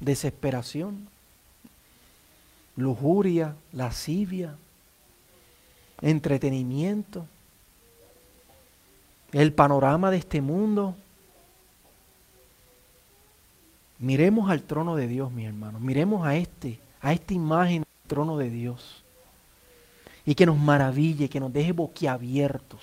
desesperación, 0.01 1.09
lujuria, 2.77 3.55
lascivia, 3.73 4.55
entretenimiento, 6.01 7.27
el 9.33 9.53
panorama 9.53 10.11
de 10.11 10.19
este 10.19 10.41
mundo. 10.41 10.95
Miremos 13.99 14.51
al 14.51 14.63
trono 14.63 14.97
de 14.97 15.09
Dios, 15.09 15.33
mi 15.33 15.45
hermano. 15.45 15.81
Miremos 15.81 16.27
a 16.27 16.37
este, 16.37 16.79
a 17.01 17.13
esta 17.13 17.35
imagen 17.35 17.85
trono 18.07 18.39
de 18.39 18.51
Dios. 18.51 19.03
Y 20.25 20.35
que 20.35 20.47
nos 20.47 20.59
maraville, 20.59 21.29
que 21.29 21.41
nos 21.41 21.53
deje 21.53 21.73
boquiabiertos, 21.73 22.81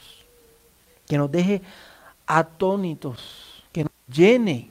que 1.07 1.17
nos 1.17 1.31
deje 1.31 1.61
atónitos, 2.25 3.63
que 3.71 3.83
nos 3.83 3.93
llene. 4.07 4.69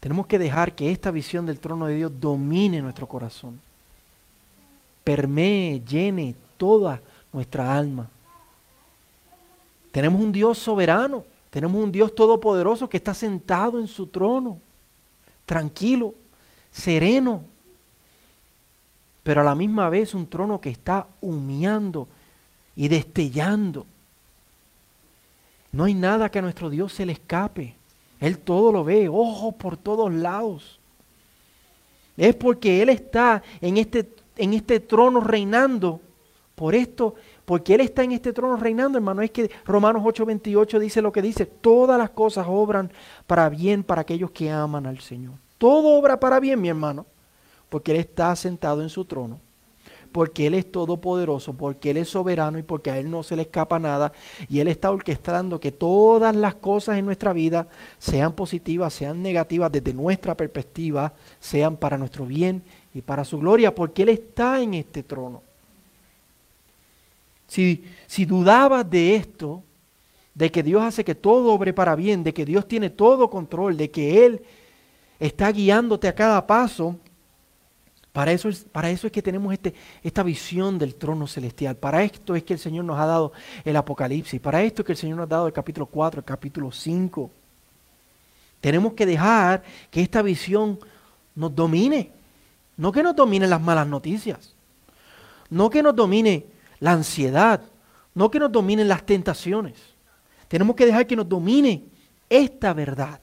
Tenemos 0.00 0.26
que 0.26 0.38
dejar 0.38 0.74
que 0.74 0.92
esta 0.92 1.10
visión 1.10 1.46
del 1.46 1.58
trono 1.58 1.86
de 1.86 1.96
Dios 1.96 2.12
domine 2.20 2.80
nuestro 2.80 3.08
corazón, 3.08 3.60
permee, 5.02 5.80
llene 5.80 6.34
toda 6.56 7.00
nuestra 7.32 7.76
alma. 7.76 8.08
Tenemos 9.90 10.20
un 10.20 10.30
Dios 10.30 10.58
soberano, 10.58 11.24
tenemos 11.50 11.82
un 11.82 11.90
Dios 11.90 12.14
todopoderoso 12.14 12.88
que 12.88 12.98
está 12.98 13.14
sentado 13.14 13.80
en 13.80 13.88
su 13.88 14.06
trono, 14.06 14.60
tranquilo, 15.46 16.14
sereno, 16.70 17.42
pero 19.26 19.40
a 19.40 19.44
la 19.44 19.56
misma 19.56 19.90
vez 19.90 20.14
un 20.14 20.28
trono 20.28 20.60
que 20.60 20.70
está 20.70 21.08
humeando 21.20 22.06
y 22.76 22.86
destellando. 22.86 23.84
No 25.72 25.82
hay 25.82 25.94
nada 25.94 26.30
que 26.30 26.38
a 26.38 26.42
nuestro 26.42 26.70
Dios 26.70 26.92
se 26.92 27.04
le 27.04 27.14
escape. 27.14 27.74
Él 28.20 28.38
todo 28.38 28.70
lo 28.70 28.84
ve, 28.84 29.08
ojos 29.08 29.56
por 29.56 29.76
todos 29.76 30.14
lados. 30.14 30.78
Es 32.16 32.36
porque 32.36 32.80
Él 32.80 32.88
está 32.88 33.42
en 33.60 33.78
este, 33.78 34.08
en 34.36 34.54
este 34.54 34.78
trono 34.78 35.18
reinando. 35.18 36.00
Por 36.54 36.76
esto, 36.76 37.16
porque 37.44 37.74
Él 37.74 37.80
está 37.80 38.04
en 38.04 38.12
este 38.12 38.32
trono 38.32 38.56
reinando, 38.56 38.96
hermano, 38.96 39.22
es 39.22 39.32
que 39.32 39.50
Romanos 39.64 40.04
8:28 40.04 40.78
dice 40.78 41.02
lo 41.02 41.10
que 41.10 41.20
dice, 41.20 41.46
todas 41.46 41.98
las 41.98 42.10
cosas 42.10 42.46
obran 42.48 42.92
para 43.26 43.48
bien 43.48 43.82
para 43.82 44.02
aquellos 44.02 44.30
que 44.30 44.52
aman 44.52 44.86
al 44.86 45.00
Señor. 45.00 45.34
Todo 45.58 45.98
obra 45.98 46.20
para 46.20 46.38
bien, 46.38 46.60
mi 46.60 46.68
hermano 46.68 47.06
porque 47.68 47.92
Él 47.92 47.98
está 47.98 48.34
sentado 48.36 48.82
en 48.82 48.88
su 48.88 49.04
trono 49.04 49.40
porque 50.16 50.46
Él 50.46 50.54
es 50.54 50.72
todopoderoso, 50.72 51.52
porque 51.52 51.90
Él 51.90 51.98
es 51.98 52.08
soberano 52.08 52.58
y 52.58 52.62
porque 52.62 52.90
a 52.90 52.98
Él 52.98 53.10
no 53.10 53.22
se 53.22 53.36
le 53.36 53.42
escapa 53.42 53.78
nada. 53.78 54.12
Y 54.48 54.60
Él 54.60 54.68
está 54.68 54.90
orquestando 54.90 55.60
que 55.60 55.72
todas 55.72 56.34
las 56.34 56.54
cosas 56.54 56.96
en 56.96 57.04
nuestra 57.04 57.34
vida, 57.34 57.68
sean 57.98 58.32
positivas, 58.32 58.94
sean 58.94 59.20
negativas, 59.20 59.70
desde 59.70 59.92
nuestra 59.92 60.34
perspectiva, 60.34 61.12
sean 61.38 61.76
para 61.76 61.98
nuestro 61.98 62.24
bien 62.24 62.62
y 62.94 63.02
para 63.02 63.26
su 63.26 63.38
gloria, 63.38 63.74
porque 63.74 64.04
Él 64.04 64.08
está 64.08 64.62
en 64.62 64.72
este 64.72 65.02
trono. 65.02 65.42
Si, 67.46 67.84
si 68.06 68.24
dudabas 68.24 68.88
de 68.88 69.16
esto, 69.16 69.62
de 70.34 70.50
que 70.50 70.62
Dios 70.62 70.82
hace 70.82 71.04
que 71.04 71.14
todo 71.14 71.52
obre 71.52 71.74
para 71.74 71.94
bien, 71.94 72.24
de 72.24 72.32
que 72.32 72.46
Dios 72.46 72.66
tiene 72.66 72.88
todo 72.88 73.28
control, 73.28 73.76
de 73.76 73.90
que 73.90 74.24
Él 74.24 74.40
está 75.20 75.52
guiándote 75.52 76.08
a 76.08 76.14
cada 76.14 76.46
paso, 76.46 76.96
para 78.16 78.32
eso, 78.32 78.48
es, 78.48 78.64
para 78.64 78.88
eso 78.88 79.06
es 79.06 79.12
que 79.12 79.20
tenemos 79.20 79.52
este, 79.52 79.74
esta 80.02 80.22
visión 80.22 80.78
del 80.78 80.94
trono 80.94 81.26
celestial. 81.26 81.76
Para 81.76 82.02
esto 82.02 82.34
es 82.34 82.44
que 82.44 82.54
el 82.54 82.58
Señor 82.58 82.86
nos 82.86 82.98
ha 82.98 83.04
dado 83.04 83.32
el 83.62 83.76
Apocalipsis. 83.76 84.40
Para 84.40 84.62
esto 84.62 84.80
es 84.80 84.86
que 84.86 84.92
el 84.92 84.96
Señor 84.96 85.18
nos 85.18 85.24
ha 85.24 85.34
dado 85.34 85.46
el 85.48 85.52
capítulo 85.52 85.84
4, 85.84 86.20
el 86.20 86.24
capítulo 86.24 86.72
5. 86.72 87.30
Tenemos 88.62 88.94
que 88.94 89.04
dejar 89.04 89.62
que 89.90 90.00
esta 90.00 90.22
visión 90.22 90.78
nos 91.34 91.54
domine. 91.54 92.10
No 92.78 92.90
que 92.90 93.02
nos 93.02 93.14
dominen 93.14 93.50
las 93.50 93.60
malas 93.60 93.86
noticias. 93.86 94.54
No 95.50 95.68
que 95.68 95.82
nos 95.82 95.94
domine 95.94 96.46
la 96.80 96.92
ansiedad. 96.92 97.60
No 98.14 98.30
que 98.30 98.40
nos 98.40 98.50
dominen 98.50 98.88
las 98.88 99.04
tentaciones. 99.04 99.74
Tenemos 100.48 100.74
que 100.74 100.86
dejar 100.86 101.06
que 101.06 101.16
nos 101.16 101.28
domine 101.28 101.84
esta 102.30 102.72
verdad. 102.72 103.20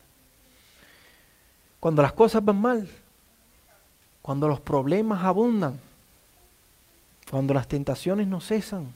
Cuando 1.79 2.03
las 2.03 2.13
cosas 2.13 2.45
van 2.45 2.61
mal, 2.61 2.87
cuando 4.23 4.47
los 4.47 4.61
problemas 4.61 5.23
abundan, 5.23 5.79
cuando 7.29 7.53
las 7.53 7.67
tentaciones 7.67 8.25
no 8.25 8.39
cesan, 8.39 8.87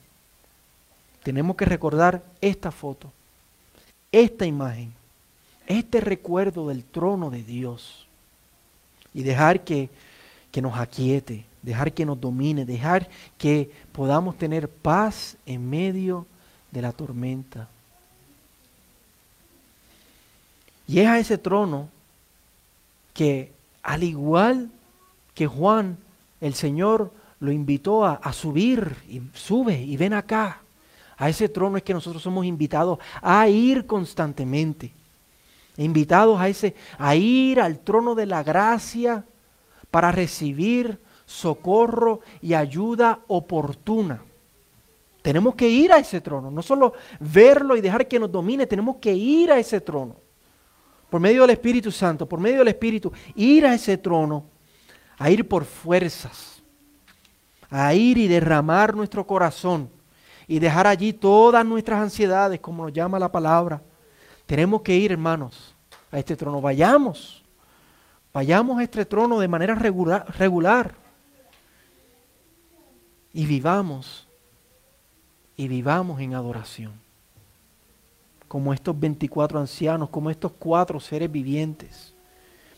tenemos 1.22 1.58
que 1.58 1.66
recordar 1.66 2.24
esta 2.40 2.72
foto, 2.72 3.12
esta 4.12 4.46
imagen, 4.46 4.94
este 5.68 6.00
recuerdo 6.00 6.70
del 6.70 6.86
trono 6.86 7.30
de 7.30 7.44
Dios 7.44 8.08
y 9.14 9.24
dejar 9.24 9.66
que, 9.66 9.90
que 10.50 10.62
nos 10.62 10.78
aquiete, 10.78 11.44
dejar 11.62 11.92
que 11.92 12.06
nos 12.06 12.22
domine, 12.22 12.64
dejar 12.64 13.10
que 13.38 13.70
podamos 13.92 14.38
tener 14.38 14.70
paz 14.70 15.36
en 15.46 15.70
medio 15.70 16.26
de 16.72 16.82
la 16.82 16.94
tormenta. 16.94 17.68
Y 20.88 21.00
es 21.00 21.08
a 21.08 21.20
ese 21.20 21.38
trono 21.38 21.90
que 23.14 23.52
al 23.84 24.04
igual 24.04 24.72
que 25.38 25.46
Juan, 25.46 26.00
el 26.42 26.56
Señor 26.56 27.14
lo 27.40 27.52
invitó 27.52 28.04
a, 28.04 28.34
subir 28.34 28.96
y 29.08 29.22
sube 29.36 29.80
y 29.80 29.96
ven 29.96 30.14
acá. 30.14 30.64
A 31.16 31.30
ese 31.30 31.48
trono 31.48 31.78
es 31.78 31.84
que 31.84 31.94
nosotros 31.94 32.24
somos 32.24 32.44
invitados 32.44 32.98
a 33.22 33.48
ir 33.48 33.86
constantemente. 33.86 34.92
Invitados 35.78 36.40
a 36.42 36.50
ese 36.50 36.74
a 36.98 37.16
ir 37.16 37.62
al 37.62 37.78
trono 37.82 38.16
de 38.16 38.26
la 38.26 38.42
gracia 38.42 39.26
para 39.92 40.12
recibir 40.12 41.00
socorro 41.28 42.22
y 42.42 42.56
ayuda 42.56 43.20
oportuna. 43.28 44.24
Tenemos 45.22 45.54
que 45.54 45.70
ir 45.70 45.92
a 45.92 46.00
ese 46.00 46.20
trono, 46.20 46.50
no 46.50 46.64
solo 46.64 46.94
verlo 47.20 47.78
y 47.78 47.82
dejar 47.82 48.08
que 48.08 48.18
nos 48.18 48.32
domine, 48.32 48.66
tenemos 48.66 48.96
que 48.96 49.14
ir 49.14 49.52
a 49.52 49.60
ese 49.60 49.82
trono. 49.82 50.16
Por 51.12 51.22
medio 51.22 51.42
del 51.42 51.52
Espíritu 51.52 51.92
Santo, 51.92 52.28
por 52.28 52.40
medio 52.40 52.58
del 52.58 52.70
Espíritu, 52.70 53.12
ir 53.36 53.68
a 53.68 53.76
ese 53.76 54.00
trono 54.00 54.57
a 55.18 55.30
ir 55.30 55.48
por 55.48 55.66
fuerzas, 55.66 56.62
a 57.70 57.94
ir 57.94 58.18
y 58.18 58.28
derramar 58.28 58.96
nuestro 58.96 59.26
corazón 59.26 59.90
y 60.48 60.60
dejar 60.60 60.88
allí 60.88 61.12
todas 61.12 61.66
nuestras 61.66 62.02
ansiedades, 62.02 62.60
como 62.60 62.84
nos 62.84 62.94
llama 62.94 63.20
la 63.20 63.32
palabra. 63.32 63.82
Tenemos 64.46 64.82
que 64.82 64.96
ir, 64.96 65.12
hermanos, 65.12 65.76
a 66.12 66.20
este 66.20 66.36
trono. 66.36 66.62
Vayamos, 66.62 67.44
vayamos 68.34 68.80
a 68.80 68.84
este 68.84 69.06
trono 69.06 69.40
de 69.40 69.48
manera 69.48 69.76
regular, 69.76 70.26
regular 70.38 70.96
y 73.34 73.46
vivamos, 73.46 74.28
y 75.58 75.68
vivamos 75.68 76.22
en 76.22 76.34
adoración, 76.34 76.94
como 78.48 78.74
estos 78.74 78.98
24 78.98 79.60
ancianos, 79.60 80.10
como 80.10 80.30
estos 80.30 80.54
cuatro 80.54 81.00
seres 81.00 81.32
vivientes. 81.32 82.14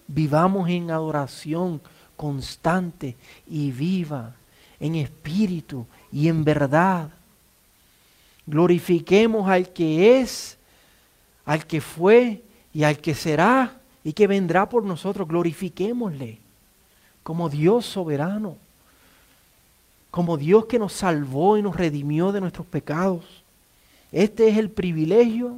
Vivamos 0.08 0.67
en 0.69 0.89
adoración 0.89 1.82
constante 2.19 3.15
y 3.47 3.71
viva 3.71 4.36
en 4.77 4.95
espíritu 4.95 5.88
y 6.12 6.27
en 6.27 6.43
verdad. 6.43 7.12
Glorifiquemos 8.45 9.49
al 9.49 9.71
que 9.71 10.19
es, 10.19 10.58
al 11.45 11.65
que 11.65 11.79
fue 11.79 12.41
y 12.73 12.84
al 12.84 12.97
que 12.97 13.15
será 13.15 13.79
y 14.03 14.12
que 14.12 14.27
vendrá 14.27 14.67
por 14.67 14.84
nosotros. 14.84 15.29
Glorifiquémosle 15.29 16.39
como 17.23 17.47
Dios 17.47 17.86
soberano, 17.86 18.58
como 20.12 20.36
Dios 20.36 20.65
que 20.65 20.77
nos 20.77 20.91
salvó 20.91 21.58
y 21.58 21.62
nos 21.62 21.77
redimió 21.77 22.34
de 22.34 22.41
nuestros 22.41 22.67
pecados. 22.67 23.23
Este 24.12 24.49
es 24.49 24.58
el 24.58 24.69
privilegio 24.69 25.55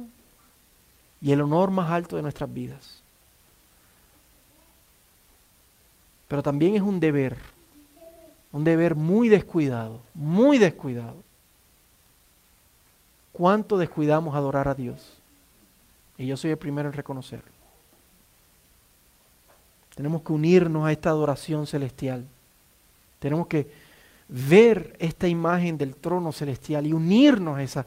y 1.20 1.32
el 1.32 1.40
honor 1.40 1.72
más 1.72 1.90
alto 1.90 2.14
de 2.14 2.22
nuestras 2.22 2.54
vidas. 2.54 3.01
Pero 6.32 6.42
también 6.42 6.74
es 6.74 6.80
un 6.80 6.98
deber, 6.98 7.36
un 8.52 8.64
deber 8.64 8.94
muy 8.94 9.28
descuidado, 9.28 10.00
muy 10.14 10.56
descuidado. 10.56 11.16
¿Cuánto 13.32 13.76
descuidamos 13.76 14.34
adorar 14.34 14.66
a 14.66 14.74
Dios? 14.74 15.18
Y 16.16 16.26
yo 16.26 16.38
soy 16.38 16.52
el 16.52 16.56
primero 16.56 16.88
en 16.88 16.94
reconocerlo. 16.94 17.52
Tenemos 19.94 20.22
que 20.22 20.32
unirnos 20.32 20.86
a 20.86 20.92
esta 20.92 21.10
adoración 21.10 21.66
celestial. 21.66 22.24
Tenemos 23.18 23.46
que 23.46 23.70
ver 24.26 24.96
esta 25.00 25.28
imagen 25.28 25.76
del 25.76 25.96
trono 25.96 26.32
celestial 26.32 26.86
y 26.86 26.94
unirnos 26.94 27.58
a 27.58 27.62
esa 27.62 27.86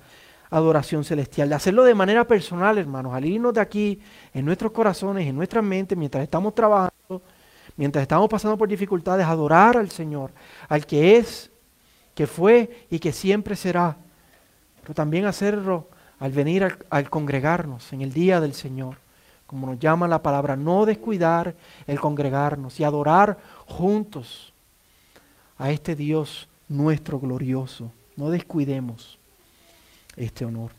adoración 0.52 1.04
celestial. 1.04 1.50
De 1.50 1.56
hacerlo 1.56 1.84
de 1.84 1.96
manera 1.96 2.28
personal, 2.28 2.78
hermanos, 2.78 3.12
al 3.16 3.26
irnos 3.26 3.56
de 3.56 3.62
aquí 3.62 4.00
en 4.36 4.46
nuestros 4.46 4.72
corazones, 4.72 5.26
en 5.26 5.36
nuestra 5.36 5.64
mente, 5.64 5.96
mientras 5.96 6.24
estamos 6.24 6.54
trabajando 6.54 7.24
mientras 7.78 8.02
estamos 8.02 8.30
pasando 8.30 8.58
por 8.58 8.68
dificultades, 8.68 9.26
adorar 9.26 9.78
al 9.78 9.90
Señor, 9.90 10.32
al 10.70 10.86
que 10.86 11.18
es, 11.18 11.52
que 12.14 12.28
fue 12.28 12.86
y 12.90 13.00
que 13.00 13.12
siempre 13.12 13.56
será. 13.56 13.98
Pero 14.82 14.94
también 14.94 15.26
hacerlo 15.26 15.90
al 16.20 16.32
venir 16.32 16.78
al, 16.90 17.10
congregarnos 17.10 17.92
en 17.94 18.02
el 18.02 18.14
día 18.14 18.40
del 18.40 18.54
Señor, 18.54 18.98
como 19.48 19.68
nos 19.68 19.80
llama 19.80 20.08
la 20.08 20.24
palabra, 20.24 20.56
no 20.56 20.86
descuidar 20.86 21.56
el 21.88 22.00
congregarnos 22.00 22.80
y 22.80 22.84
adorar 22.84 23.38
juntos 23.66 24.54
a 25.58 25.72
este 25.72 25.96
Dios 25.96 26.48
nuestro 26.68 27.20
glorioso. 27.20 27.92
No 28.16 28.30
descuidemos 28.30 29.20
este 30.16 30.46
honor. 30.46 30.72